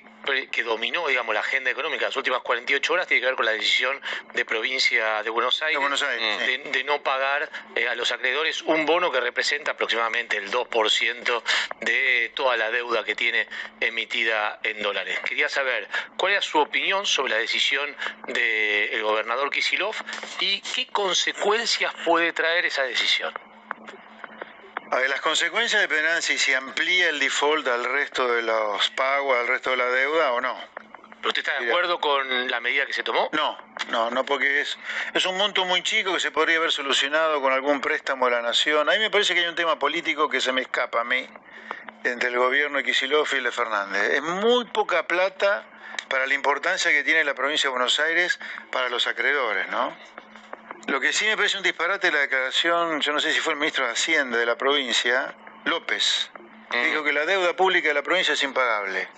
que 0.52 0.62
dominó, 0.62 1.08
digamos, 1.08 1.34
la 1.34 1.40
agenda 1.40 1.68
económica 1.68 2.06
las 2.06 2.16
últimas 2.16 2.42
48 2.42 2.92
horas 2.92 3.08
tiene 3.08 3.20
que 3.20 3.26
ver 3.26 3.34
con 3.34 3.44
la 3.44 3.50
decisión 3.50 4.00
de 4.34 4.44
provincia 4.44 5.20
de 5.24 5.30
Buenos 5.30 5.60
Aires, 5.62 5.74
De 5.74 5.80
Buenos 5.80 6.02
Aires, 6.04 6.46
de, 6.46 6.70
de 6.70 6.84
no 6.84 7.02
pagar 7.02 7.50
eh, 7.74 7.88
a 7.88 7.96
los 7.96 8.12
acreedores 8.12 8.62
un 8.62 8.86
bono 8.86 9.10
que 9.10 9.20
representa 9.20 9.72
aproximadamente 9.72 10.36
el 10.36 10.48
2% 10.48 11.42
de 11.80 12.30
toda 12.36 12.56
la 12.56 12.70
deuda 12.70 13.02
que 13.02 13.16
tiene 13.16 13.48
emitida 13.80 14.60
en 14.62 14.80
dólares. 14.80 15.18
Quería 15.24 15.48
saber 15.48 15.88
cuál 16.16 16.34
era 16.34 16.42
su 16.42 16.60
opinión 16.60 17.04
sobre 17.04 17.32
la 17.32 17.38
decisión 17.38 17.96
del 18.28 19.02
gobernador 19.02 19.50
Kisilov 19.50 19.96
y 20.38 20.60
qué 20.60 20.86
consecuencias 20.86 21.92
puede 22.04 22.32
traer 22.32 22.66
esa 22.66 22.84
decisión. 22.84 23.34
A 24.92 24.96
ver, 24.96 25.08
las 25.08 25.22
consecuencias 25.22 25.80
dependerán 25.80 26.20
si 26.20 26.36
se 26.36 26.54
amplía 26.54 27.08
el 27.08 27.18
default 27.18 27.66
al 27.66 27.82
resto 27.82 28.28
de 28.28 28.42
los 28.42 28.90
pagos, 28.90 29.38
al 29.38 29.48
resto 29.48 29.70
de 29.70 29.78
la 29.78 29.86
deuda 29.86 30.32
o 30.34 30.40
no. 30.42 30.54
¿Pero 31.16 31.28
usted 31.28 31.40
está 31.40 31.58
de 31.58 31.70
acuerdo 31.70 31.98
con 31.98 32.50
la 32.50 32.60
medida 32.60 32.84
que 32.84 32.92
se 32.92 33.02
tomó? 33.02 33.30
No, 33.32 33.56
No, 33.88 34.10
no, 34.10 34.26
porque 34.26 34.60
es, 34.60 34.78
es 35.14 35.24
un 35.24 35.38
monto 35.38 35.64
muy 35.64 35.82
chico 35.82 36.12
que 36.12 36.20
se 36.20 36.30
podría 36.30 36.58
haber 36.58 36.72
solucionado 36.72 37.40
con 37.40 37.54
algún 37.54 37.80
préstamo 37.80 38.26
de 38.26 38.32
la 38.32 38.42
nación. 38.42 38.86
A 38.90 38.92
mí 38.92 38.98
me 38.98 39.08
parece 39.08 39.32
que 39.32 39.40
hay 39.40 39.46
un 39.46 39.54
tema 39.54 39.78
político 39.78 40.28
que 40.28 40.42
se 40.42 40.52
me 40.52 40.60
escapa 40.60 41.00
a 41.00 41.04
mí, 41.04 41.26
entre 42.04 42.28
el 42.28 42.36
gobierno 42.36 42.76
de 42.76 42.84
Kicillof 42.84 43.32
y 43.32 43.36
el 43.36 43.44
de 43.44 43.52
Fernández. 43.52 44.02
Es 44.12 44.22
muy 44.22 44.66
poca 44.66 45.06
plata 45.06 45.64
para 46.08 46.26
la 46.26 46.34
importancia 46.34 46.90
que 46.90 47.02
tiene 47.02 47.24
la 47.24 47.32
provincia 47.32 47.68
de 47.68 47.72
Buenos 47.72 47.98
Aires 47.98 48.38
para 48.70 48.90
los 48.90 49.06
acreedores, 49.06 49.70
¿no? 49.70 49.96
Lo 50.86 51.00
que 51.00 51.12
sí 51.12 51.24
me 51.26 51.36
parece 51.36 51.56
un 51.56 51.62
disparate 51.62 52.10
la 52.10 52.20
declaración, 52.20 53.00
yo 53.00 53.12
no 53.12 53.20
sé 53.20 53.32
si 53.32 53.40
fue 53.40 53.52
el 53.52 53.58
ministro 53.58 53.86
de 53.86 53.92
Hacienda 53.92 54.36
de 54.36 54.46
la 54.46 54.56
provincia, 54.56 55.34
López, 55.64 56.30
que 56.70 56.84
dijo 56.86 57.04
que 57.04 57.12
la 57.12 57.24
deuda 57.24 57.54
pública 57.54 57.88
de 57.88 57.94
la 57.94 58.02
provincia 58.02 58.34
es 58.34 58.42
impagable. 58.42 59.08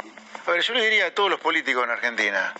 A 0.46 0.50
ver, 0.50 0.60
yo 0.60 0.74
le 0.74 0.84
diría 0.84 1.06
a 1.06 1.10
todos 1.12 1.30
los 1.30 1.40
políticos 1.40 1.84
en 1.84 1.90
Argentina, 1.90 2.52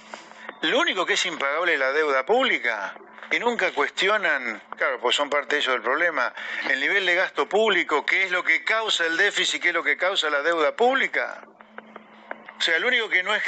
lo 0.62 0.80
único 0.80 1.04
que 1.04 1.12
es 1.12 1.26
impagable 1.26 1.74
es 1.74 1.78
la 1.78 1.92
deuda 1.92 2.24
pública. 2.24 2.94
Y 3.30 3.38
nunca 3.38 3.72
cuestionan, 3.72 4.62
claro, 4.76 5.00
pues 5.00 5.16
son 5.16 5.28
parte 5.28 5.56
de 5.56 5.62
ellos 5.62 5.74
del 5.74 5.82
problema, 5.82 6.32
el 6.68 6.78
nivel 6.78 7.04
de 7.04 7.14
gasto 7.14 7.48
público, 7.48 8.06
qué 8.06 8.24
es 8.24 8.30
lo 8.30 8.44
que 8.44 8.62
causa 8.64 9.06
el 9.06 9.16
déficit, 9.16 9.60
qué 9.60 9.68
es 9.68 9.74
lo 9.74 9.82
que 9.82 9.96
causa 9.96 10.30
la 10.30 10.42
deuda 10.42 10.76
pública. 10.76 11.42
O 12.56 12.60
sea, 12.60 12.78
lo 12.78 12.88
único 12.88 13.08
que 13.08 13.22
no 13.22 13.34
es 13.34 13.42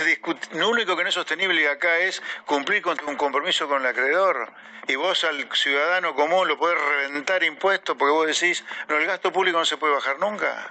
lo 0.53 0.69
único 0.69 0.97
que 0.97 1.03
no 1.03 1.09
es 1.09 1.15
sostenible 1.15 1.69
acá 1.69 1.99
es 2.01 2.23
cumplir 2.45 2.83
con 2.83 2.97
un 3.07 3.17
compromiso 3.17 3.69
con 3.69 3.83
el 3.83 3.87
acreedor. 3.89 4.53
Y 4.89 4.97
vos 4.97 5.25
al 5.25 5.49
ciudadano 5.53 6.15
común 6.15 6.47
lo 6.47 6.59
podés 6.59 6.79
reventar 6.79 7.43
impuestos 7.43 7.97
porque 7.97 8.13
vos 8.13 8.27
decís, 8.27 8.65
no, 8.89 8.97
el 8.99 9.07
gasto 9.07 9.33
público 9.33 9.59
no 9.59 9.65
se 9.65 9.77
puede 9.77 9.95
bajar 9.95 10.19
nunca. 10.19 10.69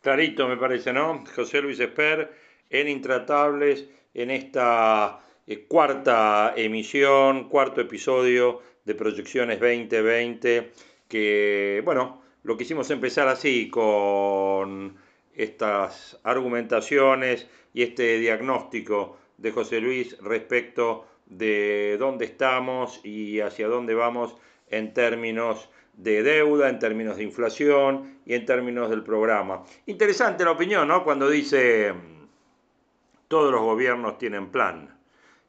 Clarito 0.00 0.48
me 0.48 0.56
parece, 0.56 0.92
¿no? 0.92 1.24
José 1.34 1.60
Luis 1.60 1.78
Esper 1.80 2.32
en 2.70 2.88
Intratables 2.88 3.84
en 4.14 4.30
esta 4.30 5.20
eh, 5.46 5.66
cuarta 5.66 6.54
emisión, 6.56 7.48
cuarto 7.48 7.80
episodio 7.80 8.62
de 8.84 8.94
Proyecciones 8.94 9.60
2020, 9.60 10.72
que, 11.08 11.82
bueno, 11.84 12.22
lo 12.42 12.56
quisimos 12.56 12.90
empezar 12.90 13.28
así, 13.28 13.68
con 13.70 14.96
estas 15.36 16.18
argumentaciones 16.22 17.48
y 17.72 17.82
este 17.82 18.18
diagnóstico 18.18 19.18
de 19.36 19.52
José 19.52 19.80
Luis 19.80 20.16
respecto 20.20 21.06
de 21.26 21.96
dónde 21.98 22.24
estamos 22.26 23.00
y 23.04 23.40
hacia 23.40 23.68
dónde 23.68 23.94
vamos 23.94 24.36
en 24.68 24.92
términos 24.94 25.68
de 25.94 26.22
deuda, 26.22 26.68
en 26.68 26.78
términos 26.78 27.16
de 27.16 27.24
inflación 27.24 28.18
y 28.26 28.34
en 28.34 28.46
términos 28.46 28.90
del 28.90 29.02
programa. 29.02 29.64
Interesante 29.86 30.44
la 30.44 30.52
opinión, 30.52 30.88
¿no? 30.88 31.04
Cuando 31.04 31.28
dice 31.28 31.94
todos 33.28 33.50
los 33.50 33.62
gobiernos 33.62 34.18
tienen 34.18 34.50
plan 34.50 34.98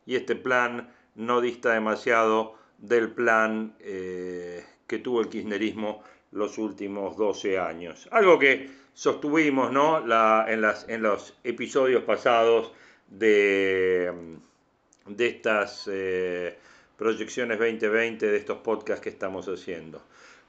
y 0.05 0.15
este 0.15 0.35
plan 0.35 0.89
no 1.15 1.41
dista 1.41 1.73
demasiado 1.73 2.55
del 2.77 3.11
plan 3.11 3.75
eh, 3.79 4.63
que 4.87 4.99
tuvo 4.99 5.21
el 5.21 5.29
kirchnerismo 5.29 6.03
los 6.31 6.57
últimos 6.57 7.17
12 7.17 7.57
años. 7.57 8.07
Algo 8.11 8.37
que 8.37 8.69
sostuvimos 8.95 9.71
¿no? 9.71 9.99
en, 9.99 10.61
las, 10.61 10.89
en 10.89 11.03
los 11.03 11.35
episodios 11.43 12.03
pasados 12.03 12.71
de, 13.07 14.11
de 15.05 15.27
estas 15.27 15.87
eh, 15.91 16.57
proyecciones 16.97 17.59
2020, 17.59 18.25
de 18.25 18.37
estos 18.37 18.59
podcasts 18.59 19.03
que 19.03 19.09
estamos 19.09 19.47
haciendo. 19.47 20.01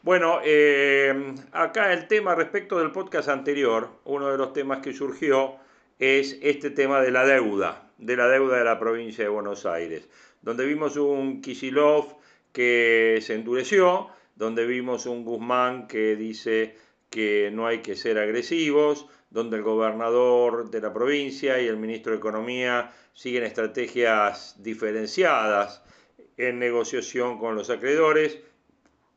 Bueno, 0.03 0.39
eh, 0.45 1.35
acá 1.53 1.93
el 1.93 2.07
tema 2.07 2.37
respecto 2.37 2.79
del 2.79 2.93
podcast 2.93 3.29
anterior, 3.29 3.91
uno 4.05 4.31
de 4.31 4.39
los 4.39 4.53
temas 4.53 4.79
que 4.79 4.95
surgió 4.95 5.57
es 5.99 6.39
este 6.41 6.71
tema 6.71 7.01
de 7.01 7.11
la 7.11 7.27
deuda, 7.27 7.91
de 7.99 8.17
la 8.17 8.29
deuda 8.29 8.59
de 8.59 8.65
la 8.65 8.79
provincia 8.79 9.25
de 9.25 9.31
Buenos 9.31 9.67
Aires, 9.67 10.09
donde 10.43 10.65
vimos 10.65 10.97
un 10.97 11.41
Kisilov 11.43 12.17
que 12.53 13.19
se 13.23 13.35
endureció, 13.35 14.09
donde 14.37 14.67
vimos 14.67 15.07
un 15.07 15.25
Guzmán 15.25 15.89
que 15.89 16.15
dice 16.15 16.77
que 17.11 17.51
no 17.53 17.67
hay 17.67 17.79
que 17.79 17.97
ser 17.97 18.19
agresivos, 18.19 19.07
donde 19.31 19.57
el 19.57 19.63
gobernador 19.63 20.71
de 20.71 20.81
la 20.81 20.93
provincia 20.93 21.61
y 21.61 21.67
el 21.67 21.77
ministro 21.77 22.13
de 22.13 22.19
Economía 22.19 22.93
siguen 23.13 23.45
estrategias 23.45 24.63
diferenciadas 24.63 25.83
en 26.37 26.59
negociación 26.59 27.39
con 27.39 27.55
los 27.55 27.71
acreedores, 27.71 28.39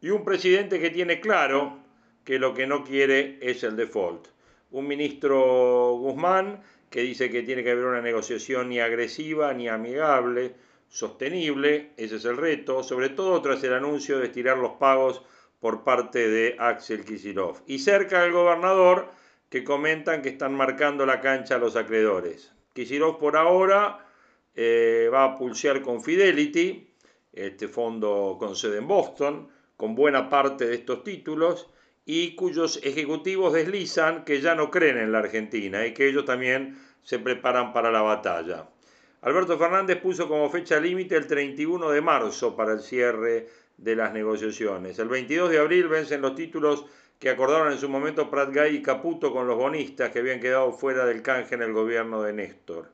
y 0.01 0.10
un 0.10 0.24
presidente 0.24 0.79
que 0.79 0.89
tiene 0.89 1.19
claro 1.19 1.77
que 2.24 2.39
lo 2.39 2.53
que 2.53 2.67
no 2.67 2.84
quiere 2.84 3.38
es 3.41 3.63
el 3.63 3.75
default. 3.75 4.27
Un 4.72 4.88
ministro 4.88 5.98
Guzmán 5.98 6.62
que 6.89 7.01
dice 7.01 7.29
que 7.29 7.43
tiene 7.43 7.63
que 7.63 7.72
haber 7.72 7.86
una 7.86 8.01
negociación 8.01 8.69
ni 8.69 8.79
agresiva 8.79 9.53
ni 9.53 9.67
amigable, 9.67 10.55
sostenible, 10.88 11.91
ese 11.98 12.15
es 12.15 12.25
el 12.25 12.38
reto, 12.38 12.84
sobre 12.84 13.10
todo 13.10 13.41
tras 13.41 13.63
el 13.63 13.74
anuncio 13.74 14.17
de 14.17 14.25
estirar 14.25 14.58
los 14.58 14.74
pagos 14.74 15.22
por 15.59 15.83
parte 15.83 16.27
de 16.29 16.55
Axel 16.59 17.05
Kisilov. 17.05 17.61
Y 17.67 17.79
cerca 17.79 18.21
del 18.23 18.31
gobernador 18.31 19.11
que 19.49 19.63
comentan 19.63 20.21
que 20.21 20.29
están 20.29 20.53
marcando 20.55 21.05
la 21.05 21.21
cancha 21.21 21.55
a 21.55 21.59
los 21.59 21.75
acreedores. 21.75 22.53
Kisilov 22.73 23.17
por 23.19 23.35
ahora 23.35 24.05
eh, 24.55 25.09
va 25.13 25.25
a 25.25 25.35
pulsear 25.35 25.81
con 25.81 26.01
Fidelity, 26.01 26.93
este 27.33 27.67
fondo 27.67 28.37
con 28.39 28.55
sede 28.55 28.77
en 28.77 28.87
Boston, 28.87 29.49
con 29.75 29.95
buena 29.95 30.29
parte 30.29 30.67
de 30.67 30.75
estos 30.75 31.03
títulos, 31.03 31.69
y 32.05 32.35
cuyos 32.35 32.79
ejecutivos 32.83 33.53
deslizan 33.53 34.25
que 34.25 34.41
ya 34.41 34.55
no 34.55 34.71
creen 34.71 34.97
en 34.97 35.11
la 35.11 35.19
Argentina 35.19 35.85
y 35.85 35.93
que 35.93 36.07
ellos 36.07 36.25
también 36.25 36.77
se 37.03 37.19
preparan 37.19 37.71
para 37.71 37.91
la 37.91 38.01
batalla. 38.01 38.67
Alberto 39.21 39.57
Fernández 39.57 40.01
puso 40.01 40.27
como 40.27 40.49
fecha 40.49 40.79
límite 40.79 41.15
el 41.15 41.27
31 41.27 41.89
de 41.91 42.01
marzo 42.01 42.55
para 42.55 42.73
el 42.73 42.79
cierre 42.79 43.47
de 43.81 43.95
las 43.95 44.13
negociaciones. 44.13 45.00
El 45.00 45.09
22 45.09 45.50
de 45.50 45.59
abril 45.59 45.88
vencen 45.88 46.21
los 46.21 46.36
títulos 46.36 46.86
que 47.17 47.29
acordaron 47.29 47.71
en 47.71 47.77
su 47.77 47.89
momento 47.89 48.29
Prat 48.29 48.53
Gay 48.53 48.77
y 48.77 48.81
Caputo 48.81 49.31
con 49.31 49.48
los 49.48 49.57
bonistas 49.57 50.09
que 50.09 50.19
habían 50.19 50.39
quedado 50.39 50.71
fuera 50.71 51.05
del 51.05 51.21
canje 51.21 51.55
en 51.55 51.62
el 51.62 51.74
gobierno 51.74 52.21
de 52.21 52.33
Néstor. 52.33 52.91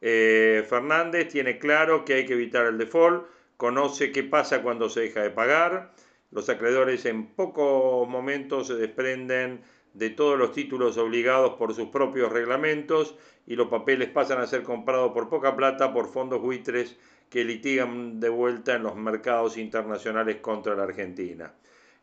Eh, 0.00 0.64
Fernández 0.68 1.28
tiene 1.28 1.58
claro 1.58 2.04
que 2.04 2.14
hay 2.14 2.26
que 2.26 2.32
evitar 2.32 2.66
el 2.66 2.78
default, 2.78 3.24
conoce 3.56 4.10
qué 4.10 4.24
pasa 4.24 4.62
cuando 4.62 4.88
se 4.88 5.02
deja 5.02 5.22
de 5.22 5.30
pagar, 5.30 5.92
los 6.32 6.48
acreedores 6.48 7.04
en 7.04 7.26
pocos 7.26 8.08
momentos 8.08 8.66
se 8.66 8.74
desprenden 8.74 9.62
de 9.94 10.10
todos 10.10 10.38
los 10.38 10.52
títulos 10.52 10.96
obligados 10.96 11.54
por 11.54 11.74
sus 11.74 11.88
propios 11.88 12.32
reglamentos 12.32 13.14
y 13.46 13.54
los 13.54 13.68
papeles 13.68 14.08
pasan 14.08 14.40
a 14.40 14.46
ser 14.46 14.62
comprados 14.62 15.12
por 15.12 15.28
poca 15.28 15.54
plata 15.54 15.92
por 15.92 16.08
fondos 16.08 16.40
buitres 16.40 16.96
que 17.32 17.44
litigan 17.44 18.20
de 18.20 18.28
vuelta 18.28 18.74
en 18.74 18.82
los 18.82 18.94
mercados 18.94 19.56
internacionales 19.56 20.36
contra 20.42 20.74
la 20.74 20.82
Argentina. 20.82 21.50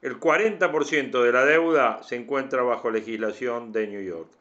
El 0.02 0.20
40% 0.20 1.22
de 1.22 1.32
la 1.32 1.46
deuda 1.46 2.02
se 2.02 2.16
encuentra 2.16 2.64
bajo 2.64 2.90
legislación 2.90 3.72
de 3.72 3.88
New 3.88 4.02
York. 4.02 4.32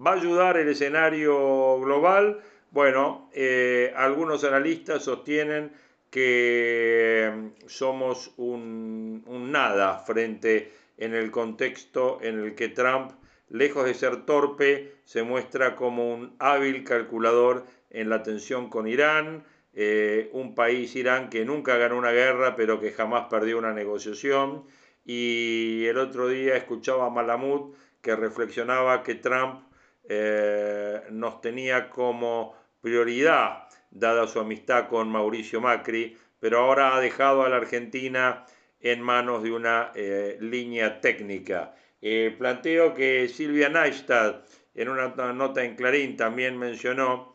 ¿Va 0.00 0.12
a 0.12 0.14
ayudar 0.14 0.56
el 0.56 0.70
escenario 0.70 1.78
global? 1.80 2.40
Bueno, 2.70 3.28
eh, 3.34 3.92
algunos 3.94 4.42
analistas 4.42 5.04
sostienen 5.04 5.70
que 6.10 7.30
mm, 7.30 7.68
somos 7.68 8.32
un, 8.38 9.22
nada 9.52 9.98
frente 9.98 10.72
en 10.96 11.12
el 11.14 11.30
contexto 11.30 12.20
en 12.22 12.40
el 12.40 12.54
que 12.54 12.68
Trump, 12.68 13.12
lejos 13.50 13.84
de 13.84 13.92
ser 13.92 14.24
torpe, 14.24 14.94
se 15.04 15.22
muestra 15.24 15.76
como 15.76 16.14
un 16.14 16.34
hábil 16.38 16.84
calculador 16.84 17.66
en 17.90 18.08
la 18.08 18.22
tensión 18.22 18.70
con 18.70 18.88
Irán, 18.88 19.44
eh, 19.80 20.28
un 20.32 20.56
país 20.56 20.96
Irán 20.96 21.30
que 21.30 21.44
nunca 21.44 21.76
ganó 21.76 21.96
una 21.96 22.10
guerra 22.10 22.56
pero 22.56 22.80
que 22.80 22.90
jamás 22.90 23.26
perdió 23.30 23.58
una 23.58 23.72
negociación. 23.72 24.64
Y 25.04 25.84
el 25.86 25.98
otro 25.98 26.26
día 26.26 26.56
escuchaba 26.56 27.06
a 27.06 27.10
Malamud 27.10 27.74
que 28.02 28.16
reflexionaba 28.16 29.04
que 29.04 29.14
Trump 29.14 29.62
eh, 30.08 31.00
nos 31.10 31.40
tenía 31.40 31.90
como 31.90 32.56
prioridad 32.80 33.68
dada 33.92 34.26
su 34.26 34.40
amistad 34.40 34.88
con 34.88 35.10
Mauricio 35.10 35.60
Macri, 35.60 36.16
pero 36.40 36.58
ahora 36.58 36.96
ha 36.96 37.00
dejado 37.00 37.44
a 37.44 37.48
la 37.48 37.56
Argentina 37.56 38.44
en 38.80 39.00
manos 39.00 39.44
de 39.44 39.52
una 39.52 39.92
eh, 39.94 40.38
línea 40.40 41.00
técnica. 41.00 41.74
Eh, 42.02 42.34
planteo 42.36 42.94
que 42.94 43.28
Silvia 43.28 43.68
Neistad, 43.68 44.42
en 44.74 44.88
una 44.88 45.08
nota 45.32 45.62
en 45.62 45.76
Clarín, 45.76 46.16
también 46.16 46.58
mencionó 46.58 47.27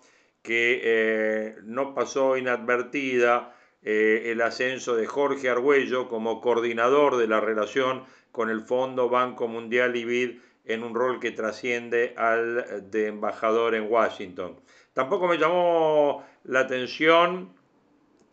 que 0.43 0.81
eh, 0.83 1.55
no 1.63 1.95
pasó 1.95 2.37
inadvertida 2.37 3.55
el 3.85 4.41
ascenso 4.41 4.95
de 4.95 5.07
Jorge 5.07 5.49
Argüello 5.49 6.07
como 6.07 6.39
coordinador 6.39 7.17
de 7.17 7.27
la 7.27 7.41
relación 7.41 8.05
con 8.31 8.49
el 8.49 8.61
Fondo 8.61 9.09
Banco 9.09 9.49
Mundial 9.49 9.97
y 9.97 10.05
BID 10.05 10.39
en 10.63 10.83
un 10.83 10.95
rol 10.95 11.19
que 11.19 11.31
trasciende 11.31 12.13
al 12.15 12.89
de 12.89 13.07
embajador 13.07 13.75
en 13.75 13.91
Washington. 13.91 14.57
Tampoco 14.93 15.27
me 15.27 15.37
llamó 15.37 16.23
la 16.45 16.61
atención 16.61 17.53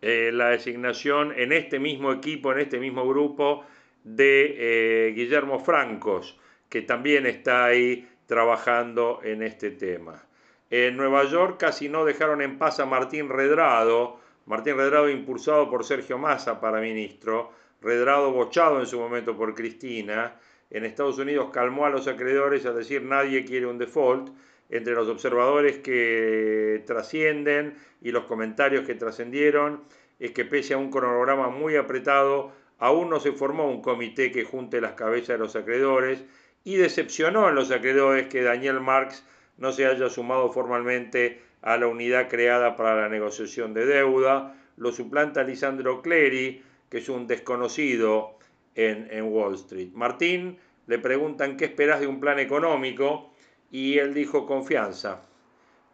eh, 0.03 0.31
la 0.33 0.49
designación 0.51 1.33
en 1.37 1.53
este 1.53 1.79
mismo 1.79 2.13
equipo, 2.13 2.53
en 2.53 2.61
este 2.61 2.79
mismo 2.79 3.07
grupo, 3.07 3.65
de 4.03 5.09
eh, 5.09 5.13
Guillermo 5.13 5.59
Francos, 5.59 6.39
que 6.71 6.83
también 6.83 7.27
está 7.27 7.67
ahí 7.67 8.09
trabajando 8.27 9.21
en 9.23 9.43
este 9.43 9.71
tema. 9.73 10.25
En 10.71 10.97
Nueva 10.97 11.25
York 11.25 11.57
casi 11.59 11.89
no 11.89 12.05
dejaron 12.05 12.41
en 12.43 12.57
paz 12.57 12.79
a 12.79 12.87
Martín 12.87 13.29
Redrado, 13.29 14.21
Martín 14.47 14.77
Redrado 14.77 15.09
impulsado 15.09 15.69
por 15.69 15.85
Sergio 15.85 16.17
Massa 16.17 16.61
para 16.61 16.81
ministro, 16.81 17.51
Redrado 17.83 18.31
bochado 18.31 18.79
en 18.79 18.87
su 18.87 19.01
momento 19.01 19.37
por 19.37 19.55
Cristina, 19.55 20.37
en 20.71 20.85
Estados 20.85 21.19
Unidos 21.19 21.51
calmó 21.53 21.87
a 21.87 21.91
los 21.91 22.07
acreedores 22.07 22.67
a 22.67 22.73
decir 22.73 23.03
nadie 23.03 23.45
quiere 23.45 23.67
un 23.67 23.79
default, 23.79 24.31
entre 24.69 24.95
los 24.95 25.09
observadores 25.09 25.79
que 25.79 26.85
trascienden 26.87 27.75
y 28.01 28.13
los 28.13 28.25
comentarios 28.25 28.87
que 28.87 28.95
trascendieron 28.95 29.83
es 30.21 30.31
que 30.31 30.45
pese 30.45 30.75
a 30.75 30.79
un 30.79 30.93
cronograma 30.93 31.49
muy 31.49 31.75
apretado, 31.75 32.53
aún 32.79 33.11
no 33.11 33.19
se 33.19 33.33
formó 33.33 33.69
un 33.69 33.83
comité 33.83 34.31
que 34.31 34.45
junte 34.45 34.81
las 34.81 34.93
cabezas 34.93 35.29
de 35.29 35.39
los 35.39 35.57
acreedores 35.57 36.23
y 36.63 36.77
decepcionó 36.77 37.49
en 37.49 37.57
los 37.57 37.73
acreedores 37.73 38.29
que 38.29 38.43
Daniel 38.43 38.81
Marx 38.81 39.25
no 39.61 39.73
se 39.73 39.87
haya 39.87 40.09
sumado 40.09 40.51
formalmente 40.51 41.41
a 41.63 41.77
la 41.77 41.87
unidad 41.87 42.29
creada 42.29 42.77
para 42.77 42.97
la 42.97 43.09
negociación 43.09 43.73
de 43.73 43.87
deuda. 43.87 44.57
Lo 44.77 44.91
suplanta 44.93 45.45
Lisandro 45.45 46.03
Clery, 46.03 46.63
que 46.89 46.99
es 46.99 47.09
un 47.09 47.27
desconocido 47.27 48.39
en, 48.75 49.09
en 49.11 49.25
Wall 49.25 49.55
Street. 49.55 49.91
Martín 49.93 50.59
le 50.87 50.99
preguntan 50.99 51.57
qué 51.57 51.67
esperas 51.67 52.01
de 52.01 52.07
un 52.07 52.19
plan 52.19 52.39
económico 52.39 53.31
y 53.71 53.99
él 53.99 54.13
dijo 54.15 54.47
confianza. 54.47 55.23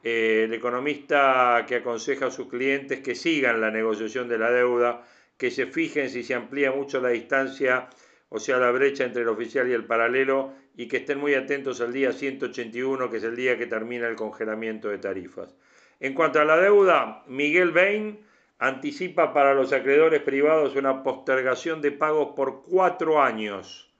Eh, 0.03 0.45
el 0.45 0.55
economista 0.55 1.65
que 1.67 1.77
aconseja 1.77 2.27
a 2.27 2.31
sus 2.31 2.49
clientes 2.49 3.01
que 3.01 3.15
sigan 3.15 3.61
la 3.61 3.71
negociación 3.71 4.29
de 4.29 4.39
la 4.39 4.51
deuda, 4.51 5.05
que 5.37 5.51
se 5.51 5.67
fijen 5.67 6.09
si 6.09 6.23
se 6.23 6.35
amplía 6.35 6.71
mucho 6.71 7.01
la 7.01 7.09
distancia, 7.09 7.89
o 8.29 8.41
sea, 8.41 8.59
la 8.59 8.73
brecha 8.73 9.05
entre 9.05 9.23
el 9.23 9.29
oficial 9.29 9.69
y 9.69 9.73
el 9.73 9.85
paralelo, 9.85 10.53
y 10.77 10.89
que 10.89 10.99
estén 10.99 11.19
muy 11.19 11.35
atentos 11.35 11.81
al 11.81 11.93
día 11.93 12.13
181, 12.13 13.09
que 13.09 13.19
es 13.19 13.25
el 13.25 13.37
día 13.37 13.57
que 13.57 13.67
termina 13.67 14.09
el 14.09 14.17
congelamiento 14.17 14.89
de 14.89 14.99
tarifas. 14.99 15.55
En 16.01 16.13
cuanto 16.13 16.41
a 16.41 16.45
la 16.45 16.57
deuda, 16.57 17.23
Miguel 17.29 17.71
Bain 17.71 18.19
anticipa 18.59 19.33
para 19.33 19.55
los 19.55 19.73
acreedores 19.73 20.23
privados 20.23 20.75
una 20.75 21.03
postergación 21.03 21.81
de 21.81 21.93
pagos 21.93 22.35
por 22.35 22.63
cuatro 22.63 23.23
años, 23.23 23.91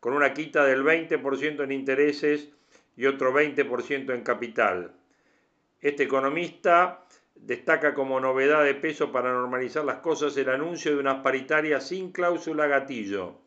con 0.00 0.12
una 0.12 0.34
quita 0.34 0.64
del 0.64 0.82
20% 0.82 1.62
en 1.62 1.72
intereses 1.72 2.50
y 2.96 3.06
otro 3.06 3.32
20% 3.32 4.12
en 4.12 4.22
capital. 4.22 4.92
Este 5.80 6.02
economista 6.02 7.04
destaca 7.36 7.94
como 7.94 8.20
novedad 8.20 8.64
de 8.64 8.74
peso 8.74 9.12
para 9.12 9.32
normalizar 9.32 9.84
las 9.84 9.98
cosas 9.98 10.36
el 10.36 10.48
anuncio 10.48 10.92
de 10.92 10.98
unas 10.98 11.22
paritarias 11.22 11.88
sin 11.88 12.12
cláusula 12.12 12.66
gatillo 12.66 13.38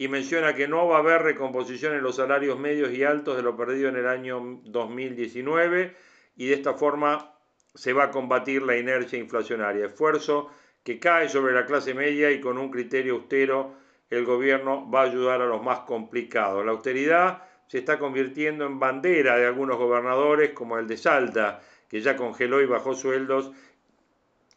y 0.00 0.08
menciona 0.08 0.54
que 0.54 0.66
no 0.66 0.88
va 0.88 0.96
a 0.96 1.00
haber 1.00 1.20
recomposición 1.20 1.94
en 1.94 2.02
los 2.02 2.16
salarios 2.16 2.58
medios 2.58 2.90
y 2.90 3.04
altos 3.04 3.36
de 3.36 3.42
lo 3.42 3.54
perdido 3.54 3.90
en 3.90 3.96
el 3.96 4.06
año 4.06 4.62
2019 4.64 5.94
y 6.36 6.46
de 6.46 6.54
esta 6.54 6.72
forma 6.72 7.34
se 7.74 7.92
va 7.92 8.04
a 8.04 8.10
combatir 8.10 8.62
la 8.62 8.78
inercia 8.78 9.18
inflacionaria, 9.18 9.84
esfuerzo 9.84 10.50
que 10.82 10.98
cae 10.98 11.28
sobre 11.28 11.52
la 11.52 11.66
clase 11.66 11.92
media 11.92 12.30
y 12.30 12.40
con 12.40 12.56
un 12.56 12.70
criterio 12.70 13.16
austero 13.16 13.74
el 14.08 14.24
gobierno 14.24 14.90
va 14.90 15.02
a 15.02 15.04
ayudar 15.04 15.42
a 15.42 15.46
los 15.46 15.62
más 15.62 15.80
complicados. 15.80 16.64
La 16.64 16.72
austeridad 16.72 17.42
se 17.66 17.76
está 17.76 17.98
convirtiendo 17.98 18.64
en 18.64 18.80
bandera 18.80 19.36
de 19.36 19.44
algunos 19.44 19.76
gobernadores, 19.76 20.52
como 20.52 20.78
el 20.78 20.86
de 20.86 20.96
Salta, 20.96 21.60
que 21.90 22.00
ya 22.00 22.16
congeló 22.16 22.62
y 22.62 22.66
bajó 22.66 22.94
sueldos, 22.94 23.52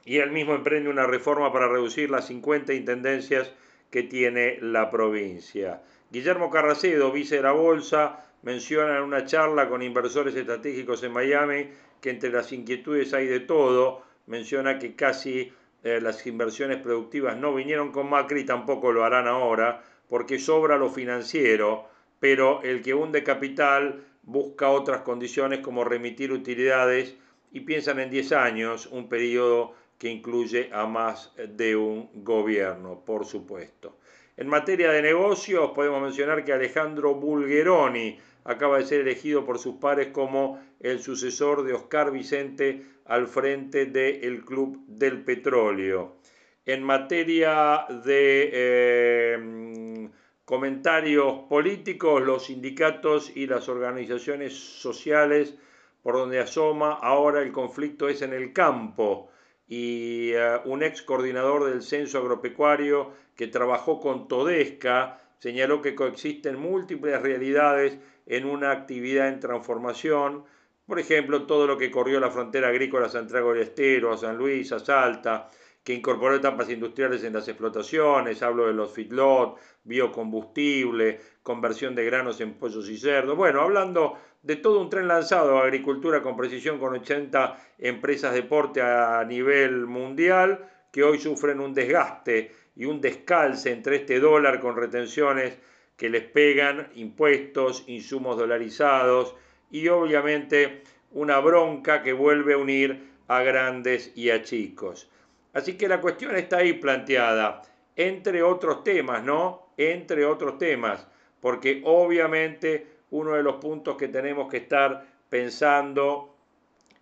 y 0.05 0.19
él 0.19 0.31
mismo 0.31 0.55
emprende 0.55 0.89
una 0.89 1.05
reforma 1.05 1.51
para 1.51 1.67
reducir 1.67 2.09
las 2.09 2.27
50 2.27 2.73
intendencias 2.73 3.53
que 3.93 4.01
tiene 4.01 4.57
la 4.59 4.89
provincia. 4.89 5.83
Guillermo 6.09 6.49
Carracedo, 6.49 7.11
vice 7.11 7.35
de 7.35 7.43
la 7.43 7.51
Bolsa, 7.51 8.25
menciona 8.41 8.97
en 8.97 9.03
una 9.03 9.23
charla 9.23 9.69
con 9.69 9.83
inversores 9.83 10.35
estratégicos 10.35 11.03
en 11.03 11.13
Miami 11.13 11.69
que 12.01 12.09
entre 12.09 12.31
las 12.31 12.51
inquietudes 12.51 13.13
hay 13.13 13.27
de 13.27 13.41
todo. 13.41 14.01
Menciona 14.25 14.79
que 14.79 14.95
casi 14.95 15.53
eh, 15.83 16.01
las 16.01 16.25
inversiones 16.25 16.77
productivas 16.81 17.37
no 17.37 17.53
vinieron 17.53 17.91
con 17.91 18.09
Macri 18.09 18.41
y 18.41 18.45
tampoco 18.45 18.91
lo 18.91 19.03
harán 19.03 19.27
ahora, 19.27 19.83
porque 20.09 20.39
sobra 20.39 20.75
lo 20.77 20.89
financiero 20.89 21.93
pero 22.23 22.61
el 22.63 22.81
que 22.81 22.93
hunde 22.93 23.21
capital 23.21 24.01
busca 24.21 24.69
otras 24.69 25.01
condiciones 25.01 25.59
como 25.59 25.83
remitir 25.83 26.31
utilidades 26.31 27.17
y 27.51 27.59
piensan 27.59 27.99
en 27.99 28.09
10 28.09 28.31
años, 28.31 28.87
un 28.89 29.09
periodo 29.09 29.73
que 30.03 30.09
incluye 30.09 30.69
a 30.73 30.85
más 30.85 31.31
de 31.37 31.77
un 31.77 32.09
gobierno, 32.25 33.05
por 33.05 33.25
supuesto. 33.25 33.99
En 34.35 34.49
materia 34.49 34.91
de 34.91 35.01
negocios, 35.01 35.71
podemos 35.73 36.01
mencionar 36.01 36.43
que 36.43 36.51
Alejandro 36.51 37.15
Bulgeroni 37.15 38.19
acaba 38.43 38.79
de 38.79 38.85
ser 38.85 38.99
elegido 38.99 39.45
por 39.45 39.59
sus 39.59 39.75
pares 39.75 40.07
como 40.07 40.59
el 40.81 40.99
sucesor 40.99 41.63
de 41.63 41.71
Oscar 41.71 42.11
Vicente 42.11 42.83
al 43.05 43.27
frente 43.27 43.85
del 43.85 44.43
Club 44.43 44.83
del 44.87 45.23
Petróleo. 45.23 46.17
En 46.65 46.83
materia 46.83 47.85
de 48.03 48.49
eh, 48.51 50.09
comentarios 50.43 51.43
políticos, 51.47 52.21
los 52.21 52.47
sindicatos 52.47 53.31
y 53.37 53.47
las 53.47 53.69
organizaciones 53.69 54.53
sociales 54.53 55.55
por 56.01 56.15
donde 56.15 56.41
asoma 56.41 56.91
ahora 56.91 57.41
el 57.41 57.53
conflicto 57.53 58.09
es 58.09 58.21
en 58.21 58.33
el 58.33 58.51
campo 58.51 59.29
y 59.67 60.31
eh, 60.33 60.59
un 60.65 60.83
ex 60.83 61.01
coordinador 61.01 61.65
del 61.65 61.81
censo 61.81 62.19
agropecuario 62.19 63.11
que 63.35 63.47
trabajó 63.47 63.99
con 63.99 64.27
Todesca 64.27 65.19
señaló 65.39 65.81
que 65.81 65.95
coexisten 65.95 66.57
múltiples 66.57 67.21
realidades 67.21 67.97
en 68.25 68.45
una 68.45 68.71
actividad 68.71 69.27
en 69.27 69.39
transformación, 69.39 70.45
por 70.85 70.99
ejemplo, 70.99 71.45
todo 71.45 71.67
lo 71.67 71.77
que 71.77 71.91
corrió 71.91 72.19
la 72.19 72.31
frontera 72.31 72.69
agrícola 72.69 73.07
a 73.07 73.09
Santiago 73.09 73.53
del 73.53 73.63
Estero, 73.63 74.13
a 74.13 74.17
San 74.17 74.37
Luis, 74.37 74.71
a 74.71 74.79
Salta, 74.79 75.49
que 75.83 75.93
incorporó 75.93 76.35
etapas 76.35 76.69
industriales 76.69 77.23
en 77.23 77.33
las 77.33 77.47
explotaciones, 77.47 78.41
hablo 78.41 78.67
de 78.67 78.73
los 78.73 78.91
feedlot, 78.91 79.57
biocombustible, 79.83 81.19
conversión 81.43 81.93
de 81.93 82.05
granos 82.05 82.39
en 82.39 82.53
pollos 82.53 82.89
y 82.89 82.97
cerdos. 82.97 83.35
Bueno, 83.35 83.61
hablando 83.61 84.17
de 84.41 84.55
todo 84.55 84.79
un 84.79 84.89
tren 84.89 85.07
lanzado, 85.07 85.59
agricultura 85.59 86.21
con 86.21 86.37
precisión 86.37 86.79
con 86.79 86.93
80 86.93 87.57
empresas 87.79 88.33
de 88.33 88.43
porte 88.43 88.81
a 88.81 89.23
nivel 89.25 89.85
mundial, 89.85 90.69
que 90.91 91.03
hoy 91.03 91.19
sufren 91.19 91.59
un 91.59 91.73
desgaste 91.73 92.51
y 92.75 92.85
un 92.85 93.01
descalce 93.01 93.71
entre 93.71 93.97
este 93.97 94.19
dólar 94.19 94.59
con 94.59 94.77
retenciones 94.77 95.57
que 95.97 96.09
les 96.09 96.23
pegan, 96.23 96.89
impuestos, 96.95 97.83
insumos 97.87 98.37
dolarizados 98.37 99.35
y 99.69 99.87
obviamente 99.89 100.83
una 101.11 101.39
bronca 101.39 102.03
que 102.03 102.13
vuelve 102.13 102.53
a 102.53 102.57
unir 102.57 103.11
a 103.27 103.41
grandes 103.41 104.11
y 104.15 104.29
a 104.29 104.43
chicos. 104.43 105.09
Así 105.53 105.77
que 105.77 105.87
la 105.87 106.01
cuestión 106.01 106.35
está 106.35 106.57
ahí 106.57 106.73
planteada, 106.73 107.61
entre 107.95 108.41
otros 108.43 108.83
temas, 108.83 109.23
¿no? 109.23 109.67
Entre 109.77 110.25
otros 110.25 110.57
temas, 110.57 111.07
porque 111.39 111.81
obviamente 111.85 112.87
uno 113.11 113.33
de 113.33 113.43
los 113.43 113.55
puntos 113.55 113.95
que 113.95 114.07
tenemos 114.07 114.49
que 114.49 114.57
estar 114.57 115.05
pensando 115.29 116.35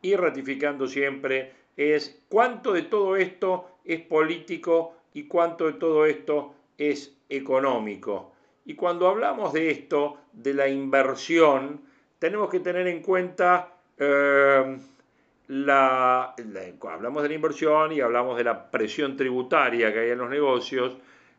y 0.02 0.16
ratificando 0.16 0.88
siempre 0.88 1.54
es 1.78 2.24
cuánto 2.28 2.74
de 2.74 2.84
todo 2.84 3.16
esto 3.16 3.78
es 3.86 4.02
político 4.02 4.96
y 5.14 5.24
cuánto 5.24 5.68
de 5.68 5.74
todo 5.74 6.06
esto 6.06 6.54
es 6.78 7.16
económico. 7.30 8.34
Y 8.66 8.76
cuando 8.76 9.08
hablamos 9.08 9.54
de 9.54 9.72
esto, 9.72 10.18
de 10.34 10.54
la 10.54 10.68
inversión, 10.68 11.82
tenemos 12.20 12.50
que 12.50 12.60
tener 12.60 12.88
en 12.88 13.02
cuenta 13.02 13.74
eh, 13.98 14.78
la, 15.52 16.34
hablamos 16.90 17.24
de 17.24 17.30
la 17.30 17.36
inversión 17.36 17.92
y 17.92 18.00
hablamos 18.00 18.38
de 18.38 18.46
la 18.46 18.72
presión 18.72 19.18
tributaria 19.18 19.92
que 19.92 20.00
hay 20.00 20.10
en 20.12 20.20
los 20.20 20.30
negocios, 20.30 20.96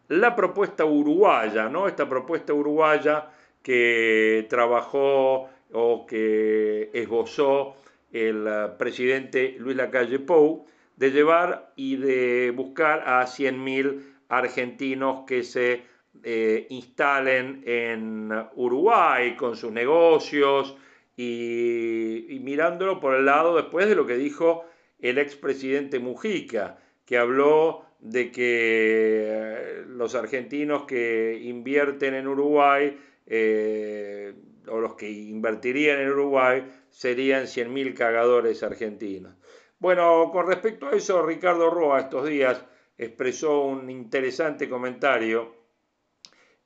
la 0.09 0.37
propuesta 0.37 0.85
uruguaya, 0.85 1.71
¿no? 1.71 1.89
Esta 1.89 2.07
propuesta 2.07 2.53
uruguaya 2.53 3.31
que 3.63 4.47
trabajó 4.51 5.49
o 5.73 6.07
que 6.07 6.91
esbozó 6.93 7.77
el 8.13 8.47
eh, 8.47 8.69
presidente 8.77 9.57
Luis 9.59 9.77
Lacalle 9.77 10.19
Pou, 10.19 10.67
de 10.97 11.11
llevar 11.11 11.73
y 11.75 11.97
de 11.97 12.53
buscar 12.55 13.05
a 13.07 13.25
100.000 13.25 14.03
argentinos 14.29 15.25
que 15.27 15.43
se 15.43 15.85
eh, 16.23 16.67
instalen 16.69 17.63
en 17.65 18.31
Uruguay 18.57 19.37
con 19.37 19.57
sus 19.57 19.73
negocios, 19.73 20.77
y, 21.17 22.39
mirándolo 22.43 23.01
por 23.01 23.15
el 23.15 23.27
lado 23.27 23.57
después 23.57 23.89
de 23.89 23.95
lo 23.95 24.07
que 24.07 24.17
dijo 24.17 24.65
el 24.99 25.19
expresidente 25.19 25.99
Mujica, 25.99 26.79
que 27.05 27.19
habló 27.19 27.85
de 28.01 28.33
que 28.33 29.27
eh, 29.29 29.85
los 29.87 30.15
argentinos 30.15 30.85
que 30.85 31.39
invierten 31.43 32.15
en 32.15 32.27
Uruguay 32.27 32.99
eh, 33.27 34.35
o 34.69 34.81
los 34.81 34.95
que 34.95 35.11
invertirían 35.11 36.01
en 36.01 36.11
Uruguay 36.11 36.65
serían 36.91 37.45
100.000 37.45 37.95
cagadores 37.95 38.63
argentinos. 38.63 39.35
Bueno, 39.79 40.31
con 40.33 40.47
respecto 40.47 40.89
a 40.89 40.93
eso, 40.93 41.25
Ricardo 41.27 41.71
Roa 41.71 42.01
estos 42.01 42.29
días 42.29 42.65
expresó 42.97 43.65
un 43.65 43.91
interesante 43.91 44.69
comentario 44.69 45.62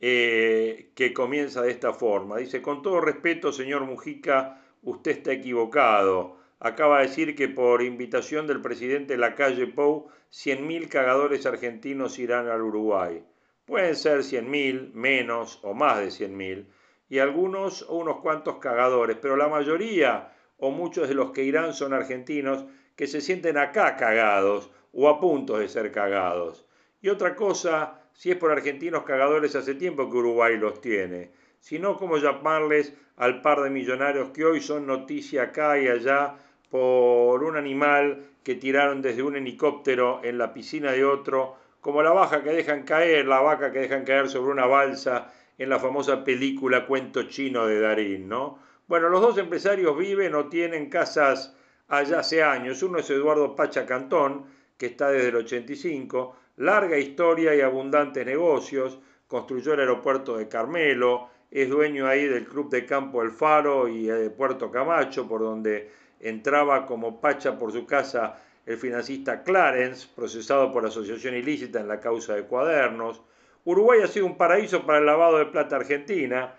eh, 0.00 0.90
que 0.94 1.12
comienza 1.12 1.62
de 1.62 1.70
esta 1.70 1.92
forma. 1.92 2.38
Dice, 2.38 2.62
con 2.62 2.82
todo 2.82 3.00
respeto, 3.00 3.52
señor 3.52 3.84
Mujica, 3.84 4.62
usted 4.82 5.12
está 5.12 5.32
equivocado. 5.32 6.36
acaba 6.58 7.00
de 7.00 7.08
decir 7.08 7.34
que 7.34 7.48
por 7.48 7.82
invitación 7.82 8.46
del 8.46 8.62
presidente 8.62 9.16
Lacalle 9.16 9.66
Pou, 9.66 10.08
100.000 10.30 10.88
cagadores 10.88 11.46
argentinos 11.46 12.18
irán 12.18 12.48
al 12.48 12.62
Uruguay. 12.62 13.24
Pueden 13.66 13.96
ser 13.96 14.20
100.000, 14.20 14.92
menos 14.92 15.60
o 15.62 15.74
más 15.74 15.98
de 15.98 16.06
100.000, 16.06 16.66
y 17.08 17.18
algunos 17.18 17.82
o 17.82 17.96
unos 17.96 18.20
cuantos 18.20 18.56
cagadores, 18.56 19.16
pero 19.20 19.36
la 19.36 19.48
mayoría 19.48 20.32
o 20.58 20.70
muchos 20.70 21.08
de 21.08 21.14
los 21.14 21.32
que 21.32 21.44
irán 21.44 21.74
son 21.74 21.92
argentinos 21.92 22.64
que 22.96 23.06
se 23.06 23.20
sienten 23.20 23.58
acá 23.58 23.96
cagados 23.96 24.70
o 24.92 25.08
a 25.08 25.20
punto 25.20 25.58
de 25.58 25.68
ser 25.68 25.92
cagados. 25.92 26.64
Y 27.02 27.08
otra 27.08 27.36
cosa, 27.36 28.00
si 28.16 28.30
es 28.30 28.36
por 28.36 28.50
argentinos 28.50 29.04
cagadores 29.04 29.54
hace 29.54 29.74
tiempo 29.74 30.10
que 30.10 30.16
Uruguay 30.16 30.56
los 30.56 30.80
tiene, 30.80 31.30
sino 31.60 31.96
como 31.96 32.18
llamarles 32.18 32.94
al 33.16 33.42
par 33.42 33.62
de 33.62 33.70
millonarios 33.70 34.30
que 34.30 34.44
hoy 34.44 34.60
son 34.60 34.86
noticia 34.86 35.44
acá 35.44 35.78
y 35.78 35.88
allá 35.88 36.36
por 36.70 37.44
un 37.44 37.56
animal 37.56 38.24
que 38.42 38.54
tiraron 38.54 39.02
desde 39.02 39.22
un 39.22 39.36
helicóptero 39.36 40.20
en 40.22 40.38
la 40.38 40.52
piscina 40.52 40.92
de 40.92 41.04
otro, 41.04 41.56
como 41.80 42.02
la 42.02 42.12
vaca 42.12 42.42
que 42.42 42.50
dejan 42.50 42.82
caer, 42.82 43.26
la 43.26 43.40
vaca 43.40 43.70
que 43.70 43.80
dejan 43.80 44.04
caer 44.04 44.28
sobre 44.28 44.50
una 44.52 44.66
balsa 44.66 45.32
en 45.58 45.68
la 45.68 45.78
famosa 45.78 46.24
película 46.24 46.86
Cuento 46.86 47.24
chino 47.24 47.66
de 47.66 47.80
Darín, 47.80 48.28
¿no? 48.28 48.58
Bueno, 48.88 49.08
los 49.08 49.20
dos 49.20 49.38
empresarios 49.38 49.96
viven 49.96 50.34
o 50.34 50.48
tienen 50.48 50.88
casas 50.88 51.56
allá 51.88 52.20
hace 52.20 52.42
años. 52.42 52.82
Uno 52.82 52.98
es 52.98 53.10
Eduardo 53.10 53.56
Pacha 53.56 53.84
Cantón, 53.86 54.46
que 54.76 54.86
está 54.86 55.10
desde 55.10 55.28
el 55.28 55.36
85, 55.36 56.36
larga 56.56 56.98
historia 56.98 57.54
y 57.54 57.60
abundantes 57.60 58.24
negocios, 58.24 58.98
construyó 59.26 59.74
el 59.74 59.80
aeropuerto 59.80 60.36
de 60.36 60.48
Carmelo, 60.48 61.28
es 61.50 61.68
dueño 61.68 62.06
ahí 62.06 62.26
del 62.26 62.46
Club 62.46 62.70
de 62.70 62.84
Campo 62.84 63.22
El 63.22 63.30
Faro 63.30 63.88
y 63.88 64.06
de 64.06 64.30
Puerto 64.30 64.70
Camacho, 64.70 65.28
por 65.28 65.40
donde 65.40 65.90
entraba 66.20 66.86
como 66.86 67.20
Pacha 67.20 67.58
por 67.58 67.72
su 67.72 67.86
casa 67.86 68.40
el 68.64 68.76
financista 68.76 69.42
Clarence, 69.42 70.08
procesado 70.14 70.72
por 70.72 70.84
asociación 70.84 71.34
ilícita 71.34 71.80
en 71.80 71.88
la 71.88 72.00
causa 72.00 72.34
de 72.34 72.42
cuadernos. 72.42 73.22
Uruguay 73.64 74.00
ha 74.02 74.08
sido 74.08 74.26
un 74.26 74.36
paraíso 74.36 74.84
para 74.84 74.98
el 74.98 75.06
lavado 75.06 75.38
de 75.38 75.46
plata 75.46 75.76
argentina, 75.76 76.54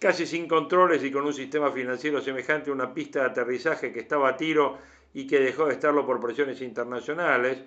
casi 0.00 0.26
sin 0.26 0.46
controles 0.46 1.02
y 1.02 1.10
con 1.10 1.24
un 1.24 1.34
sistema 1.34 1.70
financiero 1.72 2.20
semejante 2.20 2.70
a 2.70 2.72
una 2.72 2.94
pista 2.94 3.20
de 3.20 3.26
aterrizaje 3.26 3.92
que 3.92 4.00
estaba 4.00 4.30
a 4.30 4.36
tiro 4.36 4.78
y 5.14 5.26
que 5.26 5.40
dejó 5.40 5.66
de 5.66 5.74
estarlo 5.74 6.06
por 6.06 6.20
presiones 6.20 6.60
internacionales. 6.60 7.62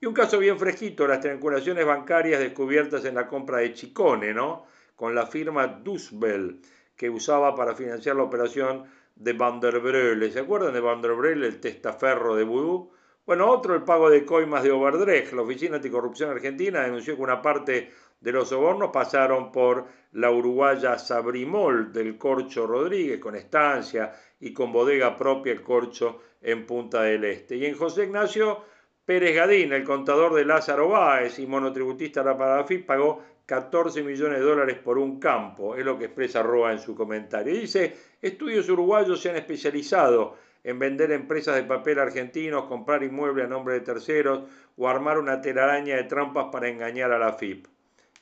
Y 0.00 0.06
un 0.06 0.14
caso 0.14 0.38
bien 0.38 0.58
fresquito, 0.60 1.08
las 1.08 1.20
triangulaciones 1.20 1.84
bancarias 1.84 2.38
descubiertas 2.38 3.04
en 3.04 3.16
la 3.16 3.26
compra 3.26 3.58
de 3.58 3.72
Chicone, 3.74 4.32
¿no? 4.32 4.66
Con 4.94 5.12
la 5.12 5.26
firma 5.26 5.66
Dusbel, 5.66 6.60
que 6.94 7.10
usaba 7.10 7.56
para 7.56 7.74
financiar 7.74 8.14
la 8.14 8.22
operación 8.22 8.84
de 9.16 9.32
Van 9.32 9.58
der 9.58 9.80
Breule. 9.80 10.30
¿Se 10.30 10.38
acuerdan 10.38 10.72
de 10.72 10.80
Van 10.80 11.02
der 11.02 11.14
Breule, 11.14 11.48
el 11.48 11.58
testaferro 11.58 12.36
de 12.36 12.44
Vudú? 12.44 12.92
Bueno, 13.26 13.50
otro, 13.50 13.74
el 13.74 13.82
pago 13.82 14.08
de 14.08 14.24
coimas 14.24 14.62
de 14.62 14.70
Overdrecht. 14.70 15.32
La 15.32 15.42
Oficina 15.42 15.76
Anticorrupción 15.76 16.30
Argentina 16.30 16.82
denunció 16.82 17.16
que 17.16 17.22
una 17.22 17.42
parte 17.42 17.90
de 18.20 18.32
los 18.32 18.48
sobornos 18.48 18.90
pasaron 18.92 19.50
por 19.50 19.86
la 20.12 20.30
uruguaya 20.30 20.96
Sabrimol 20.96 21.92
del 21.92 22.16
Corcho 22.16 22.68
Rodríguez, 22.68 23.18
con 23.18 23.34
estancia 23.34 24.14
y 24.38 24.52
con 24.52 24.72
bodega 24.72 25.16
propia 25.16 25.52
el 25.52 25.62
Corcho 25.62 26.20
en 26.40 26.64
Punta 26.66 27.02
del 27.02 27.24
Este. 27.24 27.56
Y 27.56 27.66
en 27.66 27.76
José 27.76 28.04
Ignacio 28.04 28.62
Pérez 29.08 29.34
Gadín, 29.34 29.72
el 29.72 29.84
contador 29.84 30.34
de 30.34 30.44
Lázaro 30.44 30.90
Báez 30.90 31.38
y 31.38 31.46
monotributista 31.46 32.22
para 32.36 32.58
la 32.58 32.64
FIP, 32.64 32.84
pagó 32.84 33.22
14 33.46 34.02
millones 34.02 34.38
de 34.38 34.44
dólares 34.44 34.76
por 34.76 34.98
un 34.98 35.18
campo, 35.18 35.74
es 35.74 35.82
lo 35.82 35.98
que 35.98 36.04
expresa 36.04 36.42
Roa 36.42 36.72
en 36.72 36.78
su 36.78 36.94
comentario. 36.94 37.54
dice, 37.54 37.96
estudios 38.20 38.68
uruguayos 38.68 39.18
se 39.18 39.30
han 39.30 39.36
especializado 39.36 40.36
en 40.62 40.78
vender 40.78 41.10
empresas 41.10 41.56
de 41.56 41.62
papel 41.62 42.00
argentinos, 42.00 42.66
comprar 42.66 43.02
inmuebles 43.02 43.46
a 43.46 43.48
nombre 43.48 43.72
de 43.72 43.80
terceros 43.80 44.42
o 44.76 44.86
armar 44.86 45.18
una 45.18 45.40
telaraña 45.40 45.96
de 45.96 46.04
trampas 46.04 46.48
para 46.52 46.68
engañar 46.68 47.10
a 47.10 47.18
la 47.18 47.32
FIP. 47.32 47.66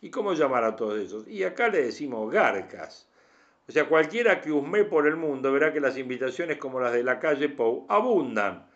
¿Y 0.03 0.11
cómo 0.11 0.35
llamar 0.35 0.62
a 0.62 0.77
todos 0.77 1.01
esos? 1.01 1.27
Y 1.27 1.42
acá 1.42 1.66
le 1.66 1.83
decimos 1.83 2.31
garcas. 2.31 3.09
O 3.68 3.72
sea, 3.72 3.88
cualquiera 3.88 4.40
que 4.40 4.53
husme 4.53 4.85
por 4.85 5.09
el 5.09 5.16
mundo 5.16 5.51
verá 5.51 5.72
que 5.72 5.81
las 5.81 5.99
invitaciones 5.99 6.59
como 6.59 6.79
las 6.79 6.92
de 6.92 7.03
la 7.03 7.18
calle 7.18 7.49
Pou 7.49 7.87
abundan. 7.88 8.76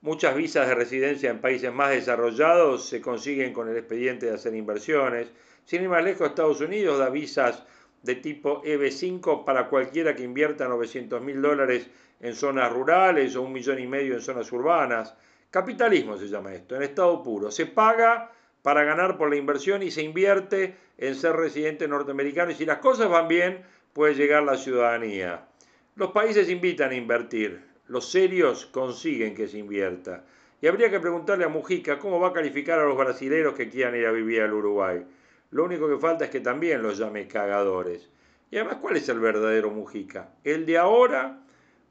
Muchas 0.00 0.36
visas 0.36 0.68
de 0.68 0.74
residencia 0.74 1.30
en 1.30 1.40
países 1.40 1.72
más 1.72 1.90
desarrollados 1.90 2.88
se 2.88 3.00
consiguen 3.00 3.52
con 3.52 3.68
el 3.68 3.76
expediente 3.76 4.26
de 4.26 4.34
hacer 4.34 4.54
inversiones 4.54 5.28
sin 5.68 5.82
ir 5.82 5.90
más 5.90 6.02
lejos, 6.02 6.28
Estados 6.28 6.62
Unidos 6.62 6.98
da 6.98 7.10
visas 7.10 7.62
de 8.02 8.14
tipo 8.14 8.62
EB5 8.62 9.44
para 9.44 9.68
cualquiera 9.68 10.16
que 10.16 10.22
invierta 10.22 10.66
900 10.66 11.20
mil 11.20 11.42
dólares 11.42 11.90
en 12.20 12.34
zonas 12.34 12.72
rurales 12.72 13.36
o 13.36 13.42
un 13.42 13.52
millón 13.52 13.78
y 13.78 13.86
medio 13.86 14.14
en 14.14 14.22
zonas 14.22 14.50
urbanas. 14.50 15.14
Capitalismo 15.50 16.16
se 16.16 16.28
llama 16.28 16.54
esto, 16.54 16.74
en 16.74 16.84
estado 16.84 17.22
puro. 17.22 17.50
Se 17.50 17.66
paga 17.66 18.32
para 18.62 18.82
ganar 18.84 19.18
por 19.18 19.28
la 19.28 19.36
inversión 19.36 19.82
y 19.82 19.90
se 19.90 20.00
invierte 20.00 20.74
en 20.96 21.14
ser 21.14 21.36
residente 21.36 21.86
norteamericano 21.86 22.50
y 22.50 22.54
si 22.54 22.64
las 22.64 22.78
cosas 22.78 23.10
van 23.10 23.28
bien 23.28 23.62
puede 23.92 24.14
llegar 24.14 24.44
la 24.44 24.56
ciudadanía. 24.56 25.48
Los 25.96 26.12
países 26.12 26.48
invitan 26.48 26.92
a 26.92 26.94
invertir, 26.94 27.62
los 27.88 28.10
serios 28.10 28.66
consiguen 28.66 29.34
que 29.34 29.48
se 29.48 29.58
invierta. 29.58 30.24
Y 30.60 30.66
habría 30.66 30.90
que 30.90 31.00
preguntarle 31.00 31.44
a 31.44 31.48
Mujica 31.48 31.98
cómo 31.98 32.20
va 32.20 32.28
a 32.28 32.32
calificar 32.32 32.78
a 32.78 32.84
los 32.84 32.96
brasileños 32.96 33.54
que 33.54 33.68
quieran 33.68 33.96
ir 33.96 34.06
a 34.06 34.12
vivir 34.12 34.42
al 34.42 34.52
Uruguay. 34.52 35.04
Lo 35.50 35.64
único 35.64 35.88
que 35.88 35.98
falta 35.98 36.24
es 36.24 36.30
que 36.30 36.40
también 36.40 36.82
los 36.82 36.98
llame 36.98 37.26
cagadores. 37.26 38.10
Y 38.50 38.56
además, 38.56 38.76
¿cuál 38.80 38.96
es 38.96 39.08
el 39.08 39.20
verdadero 39.20 39.70
Mujica? 39.70 40.30
¿El 40.44 40.66
de 40.66 40.78
ahora 40.78 41.40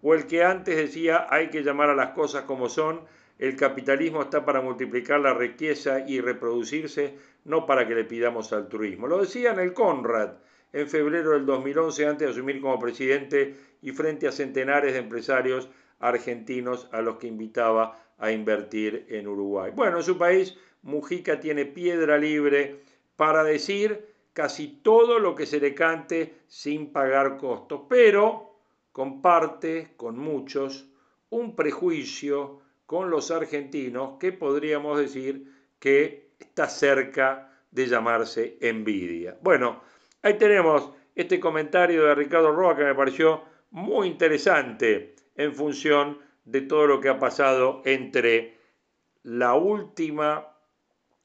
o 0.01 0.13
el 0.13 0.27
que 0.27 0.43
antes 0.43 0.75
decía 0.75 1.27
hay 1.29 1.49
que 1.49 1.63
llamar 1.63 1.89
a 1.89 1.95
las 1.95 2.11
cosas 2.11 2.43
como 2.43 2.69
son? 2.69 3.01
El 3.39 3.55
capitalismo 3.55 4.23
está 4.23 4.43
para 4.43 4.61
multiplicar 4.61 5.19
la 5.19 5.33
riqueza 5.33 5.99
y 6.07 6.21
reproducirse, 6.21 7.15
no 7.45 7.65
para 7.65 7.87
que 7.87 7.95
le 7.95 8.03
pidamos 8.03 8.51
altruismo. 8.51 9.07
Lo 9.07 9.19
decía 9.19 9.51
en 9.51 9.59
el 9.59 9.73
Conrad 9.73 10.33
en 10.73 10.87
febrero 10.87 11.31
del 11.31 11.45
2011 11.45 12.05
antes 12.05 12.27
de 12.27 12.33
asumir 12.33 12.59
como 12.61 12.79
presidente 12.79 13.55
y 13.81 13.91
frente 13.91 14.27
a 14.27 14.31
centenares 14.31 14.93
de 14.93 14.99
empresarios 14.99 15.69
argentinos 15.99 16.87
a 16.91 17.01
los 17.01 17.17
que 17.17 17.27
invitaba 17.27 17.99
a 18.17 18.31
invertir 18.31 19.05
en 19.09 19.27
Uruguay. 19.27 19.71
Bueno, 19.75 19.97
en 19.97 20.03
su 20.03 20.17
país 20.17 20.57
Mujica 20.83 21.39
tiene 21.39 21.65
piedra 21.65 22.17
libre 22.17 22.81
para 23.15 23.43
decir 23.43 24.05
casi 24.33 24.67
todo 24.67 25.19
lo 25.19 25.35
que 25.35 25.45
se 25.45 25.59
le 25.59 25.73
cante 25.73 26.35
sin 26.47 26.91
pagar 26.91 27.37
costos, 27.37 27.81
pero 27.89 28.55
comparte 28.91 29.93
con 29.97 30.17
muchos 30.17 30.87
un 31.29 31.55
prejuicio 31.55 32.61
con 32.85 33.09
los 33.09 33.31
argentinos 33.31 34.17
que 34.19 34.31
podríamos 34.31 34.99
decir 34.99 35.51
que 35.79 36.29
está 36.39 36.69
cerca 36.69 37.51
de 37.71 37.87
llamarse 37.87 38.57
envidia. 38.61 39.37
Bueno, 39.41 39.81
ahí 40.21 40.37
tenemos 40.37 40.91
este 41.15 41.39
comentario 41.39 42.05
de 42.05 42.15
Ricardo 42.15 42.51
Roa 42.51 42.75
que 42.75 42.83
me 42.83 42.95
pareció 42.95 43.43
muy 43.71 44.07
interesante 44.07 45.15
en 45.37 45.53
función 45.55 46.19
de 46.45 46.61
todo 46.61 46.87
lo 46.87 46.99
que 46.99 47.09
ha 47.09 47.19
pasado 47.19 47.81
entre 47.85 48.57
la 49.23 49.53
última 49.53 50.47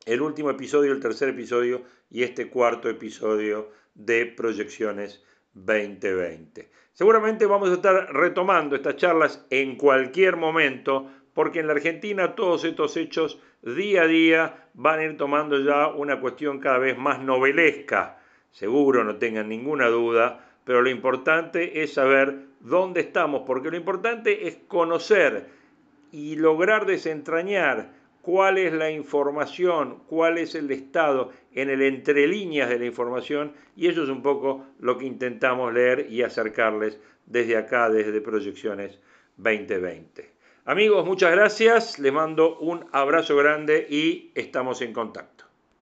el 0.05 0.21
último 0.21 0.51
episodio, 0.51 0.93
el 0.93 1.01
tercer 1.01 1.29
episodio 1.29 1.83
y 2.11 2.23
este 2.23 2.49
cuarto 2.49 2.89
episodio 2.89 3.71
de 3.95 4.27
Proyecciones 4.27 5.23
2020. 5.55 6.71
Seguramente 6.93 7.47
vamos 7.47 7.71
a 7.71 7.75
estar 7.75 8.13
retomando 8.13 8.75
estas 8.77 8.97
charlas 8.97 9.47
en 9.51 9.77
cualquier 9.77 10.37
momento 10.37 11.11
porque 11.35 11.61
en 11.61 11.67
la 11.67 11.75
Argentina 11.75 12.35
todos 12.35 12.65
estos 12.65 12.97
hechos 12.97 13.41
día 13.63 14.03
a 14.03 14.07
día 14.07 14.69
van 14.75 14.99
a 14.99 15.05
ir 15.05 15.17
tomando 15.17 15.59
ya 15.61 15.89
una 15.89 16.21
cuestión 16.21 16.59
cada 16.59 16.79
vez 16.79 16.99
más 16.99 17.21
novelesca. 17.21 18.19
Seguro, 18.51 19.05
no 19.05 19.17
tengan 19.17 19.49
ninguna 19.49 19.89
duda, 19.89 20.51
pero 20.65 20.83
lo 20.83 20.91
importante 20.91 21.83
es 21.83 21.95
saber 21.95 22.52
dónde 22.63 23.01
estamos, 23.01 23.43
porque 23.47 23.71
lo 23.71 23.77
importante 23.77 24.49
es 24.49 24.57
conocer 24.69 25.47
y 26.11 26.37
lograr 26.37 26.87
desentrañar 26.87 27.93
cuál 28.23 28.59
es 28.59 28.73
la 28.73 28.91
información, 28.91 30.03
cuál 30.07 30.39
es 30.39 30.55
el 30.55 30.71
estado 30.71 31.31
en 31.53 31.69
el 31.69 31.83
entre 31.83 32.27
líneas 32.27 32.69
de 32.69 32.79
la 32.79 32.87
información 32.87 33.53
y 33.77 33.89
eso 33.89 34.05
es 34.05 34.09
un 34.09 34.23
poco 34.23 34.65
lo 34.79 34.97
que 34.97 35.07
intentamos 35.07 35.73
leer 35.75 36.07
y 36.09 36.23
acercarles 36.23 37.01
desde 37.27 37.57
acá, 37.57 37.91
desde 37.91 38.21
Proyecciones 38.21 38.99
2020. 39.37 40.31
Amigos, 40.65 41.05
muchas 41.05 41.33
gracias, 41.33 41.99
les 41.99 42.13
mando 42.13 42.59
un 42.59 42.87
abrazo 42.93 43.37
grande 43.37 43.87
y 43.91 44.31
estamos 44.35 44.81
en 44.81 44.93
contacto. 44.93 45.42